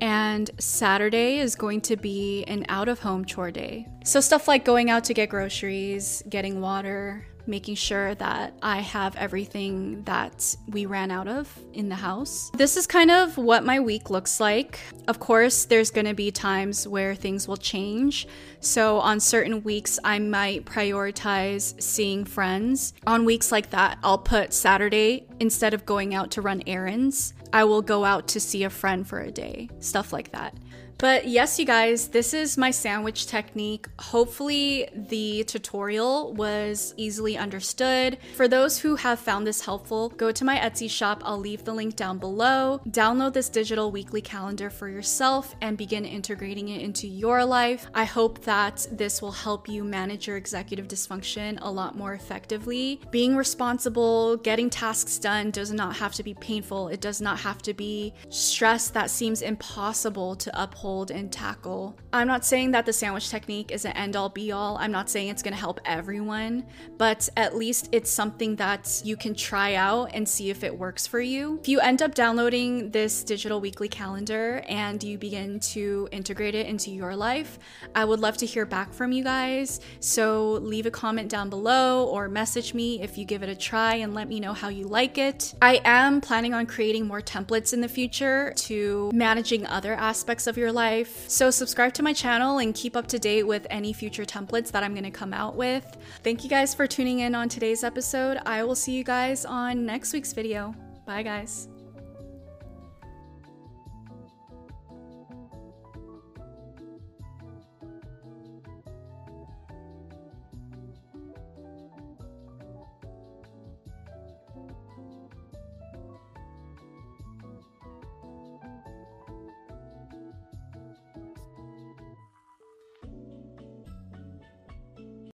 And 0.00 0.50
Saturday 0.58 1.38
is 1.38 1.54
going 1.54 1.82
to 1.82 1.96
be 1.96 2.44
an 2.44 2.64
out 2.68 2.88
of 2.88 3.00
home 3.00 3.24
chore 3.24 3.50
day. 3.50 3.86
So, 4.04 4.20
stuff 4.20 4.48
like 4.48 4.64
going 4.64 4.90
out 4.90 5.04
to 5.04 5.14
get 5.14 5.28
groceries, 5.28 6.22
getting 6.28 6.60
water, 6.60 7.26
making 7.46 7.74
sure 7.74 8.14
that 8.14 8.54
I 8.62 8.80
have 8.80 9.16
everything 9.16 10.02
that 10.04 10.56
we 10.68 10.86
ran 10.86 11.10
out 11.10 11.28
of 11.28 11.52
in 11.72 11.88
the 11.88 11.94
house. 11.96 12.50
This 12.54 12.76
is 12.76 12.86
kind 12.86 13.10
of 13.10 13.36
what 13.36 13.64
my 13.64 13.80
week 13.80 14.08
looks 14.08 14.40
like. 14.40 14.80
Of 15.08 15.20
course, 15.20 15.64
there's 15.64 15.90
going 15.90 16.06
to 16.06 16.14
be 16.14 16.30
times 16.30 16.86
where 16.86 17.14
things 17.14 17.48
will 17.48 17.56
change. 17.56 18.26
So, 18.60 18.98
on 18.98 19.20
certain 19.20 19.62
weeks, 19.64 19.98
I 20.04 20.18
might 20.18 20.64
prioritize 20.64 21.80
seeing 21.82 22.24
friends. 22.24 22.94
On 23.06 23.24
weeks 23.24 23.50
like 23.50 23.70
that, 23.70 23.98
I'll 24.02 24.18
put 24.18 24.52
Saturday 24.52 25.26
instead 25.40 25.74
of 25.74 25.84
going 25.84 26.14
out 26.14 26.30
to 26.32 26.42
run 26.42 26.62
errands. 26.66 27.34
I 27.52 27.64
will 27.64 27.82
go 27.82 28.04
out 28.04 28.28
to 28.28 28.40
see 28.40 28.64
a 28.64 28.70
friend 28.70 29.06
for 29.06 29.20
a 29.20 29.30
day, 29.30 29.68
stuff 29.80 30.12
like 30.12 30.32
that. 30.32 30.54
But 31.00 31.26
yes, 31.26 31.58
you 31.58 31.64
guys, 31.64 32.08
this 32.08 32.34
is 32.34 32.58
my 32.58 32.70
sandwich 32.70 33.26
technique. 33.26 33.86
Hopefully, 33.98 34.86
the 34.94 35.44
tutorial 35.44 36.34
was 36.34 36.92
easily 36.98 37.38
understood. 37.38 38.18
For 38.36 38.46
those 38.46 38.78
who 38.78 38.96
have 38.96 39.18
found 39.18 39.46
this 39.46 39.64
helpful, 39.64 40.10
go 40.10 40.30
to 40.30 40.44
my 40.44 40.58
Etsy 40.58 40.90
shop. 40.90 41.22
I'll 41.24 41.38
leave 41.38 41.64
the 41.64 41.72
link 41.72 41.96
down 41.96 42.18
below. 42.18 42.82
Download 42.90 43.32
this 43.32 43.48
digital 43.48 43.90
weekly 43.90 44.20
calendar 44.20 44.68
for 44.68 44.90
yourself 44.90 45.56
and 45.62 45.78
begin 45.78 46.04
integrating 46.04 46.68
it 46.68 46.82
into 46.82 47.06
your 47.06 47.46
life. 47.46 47.86
I 47.94 48.04
hope 48.04 48.42
that 48.42 48.86
this 48.92 49.22
will 49.22 49.32
help 49.32 49.70
you 49.70 49.84
manage 49.84 50.26
your 50.26 50.36
executive 50.36 50.86
dysfunction 50.86 51.58
a 51.62 51.70
lot 51.70 51.96
more 51.96 52.12
effectively. 52.12 53.00
Being 53.10 53.36
responsible, 53.36 54.36
getting 54.36 54.68
tasks 54.68 55.18
done 55.18 55.50
does 55.50 55.72
not 55.72 55.96
have 55.96 56.12
to 56.16 56.22
be 56.22 56.34
painful. 56.34 56.88
It 56.88 57.00
does 57.00 57.22
not 57.22 57.38
have 57.38 57.62
to 57.62 57.72
be 57.72 58.12
stress 58.28 58.90
that 58.90 59.08
seems 59.08 59.40
impossible 59.40 60.36
to 60.36 60.62
uphold 60.62 60.89
hold 60.90 61.12
and 61.12 61.30
tackle. 61.30 61.96
I'm 62.12 62.26
not 62.26 62.44
saying 62.44 62.72
that 62.72 62.84
the 62.84 62.92
sandwich 62.92 63.30
technique 63.30 63.70
is 63.70 63.84
an 63.84 63.92
end 63.92 64.16
all 64.16 64.28
be 64.28 64.50
all. 64.50 64.76
I'm 64.78 64.90
not 64.90 65.08
saying 65.08 65.28
it's 65.28 65.40
going 65.40 65.54
to 65.54 65.60
help 65.60 65.78
everyone, 65.84 66.66
but 66.98 67.28
at 67.36 67.54
least 67.54 67.88
it's 67.92 68.10
something 68.10 68.56
that 68.56 69.00
you 69.04 69.16
can 69.16 69.36
try 69.36 69.76
out 69.76 70.10
and 70.14 70.28
see 70.28 70.50
if 70.50 70.64
it 70.64 70.76
works 70.76 71.06
for 71.06 71.20
you. 71.20 71.60
If 71.60 71.68
you 71.68 71.78
end 71.78 72.02
up 72.02 72.12
downloading 72.16 72.90
this 72.90 73.22
digital 73.22 73.60
weekly 73.60 73.88
calendar 73.88 74.64
and 74.68 75.00
you 75.00 75.16
begin 75.16 75.60
to 75.74 76.08
integrate 76.10 76.56
it 76.56 76.66
into 76.66 76.90
your 76.90 77.14
life, 77.14 77.60
I 77.94 78.04
would 78.04 78.18
love 78.18 78.36
to 78.38 78.46
hear 78.46 78.66
back 78.66 78.92
from 78.92 79.12
you 79.12 79.22
guys. 79.22 79.78
So 80.00 80.54
leave 80.54 80.86
a 80.86 80.90
comment 80.90 81.28
down 81.28 81.50
below 81.50 82.06
or 82.06 82.28
message 82.28 82.74
me 82.74 83.00
if 83.00 83.16
you 83.16 83.24
give 83.24 83.44
it 83.44 83.48
a 83.48 83.54
try 83.54 83.94
and 83.94 84.12
let 84.12 84.28
me 84.28 84.40
know 84.40 84.54
how 84.54 84.70
you 84.70 84.88
like 84.88 85.18
it. 85.18 85.54
I 85.62 85.80
am 85.84 86.20
planning 86.20 86.52
on 86.52 86.66
creating 86.66 87.06
more 87.06 87.20
templates 87.20 87.72
in 87.72 87.80
the 87.80 87.88
future 87.88 88.52
to 88.68 89.12
managing 89.14 89.64
other 89.66 89.94
aspects 89.94 90.48
of 90.48 90.58
your 90.58 90.72
life 90.72 90.79
life. 90.80 91.28
So, 91.28 91.50
subscribe 91.50 91.92
to 91.94 92.02
my 92.02 92.12
channel 92.12 92.58
and 92.58 92.74
keep 92.74 92.96
up 92.96 93.06
to 93.08 93.18
date 93.18 93.46
with 93.46 93.66
any 93.70 93.92
future 93.92 94.24
templates 94.24 94.70
that 94.72 94.82
I'm 94.82 94.94
going 94.94 95.10
to 95.12 95.18
come 95.22 95.32
out 95.32 95.54
with. 95.56 95.86
Thank 96.22 96.42
you 96.44 96.50
guys 96.50 96.74
for 96.74 96.86
tuning 96.86 97.20
in 97.20 97.34
on 97.34 97.48
today's 97.48 97.84
episode. 97.84 98.38
I 98.46 98.64
will 98.64 98.74
see 98.74 98.92
you 98.92 99.04
guys 99.04 99.44
on 99.44 99.84
next 99.84 100.12
week's 100.12 100.32
video. 100.32 100.74
Bye, 101.04 101.22
guys. 101.22 101.69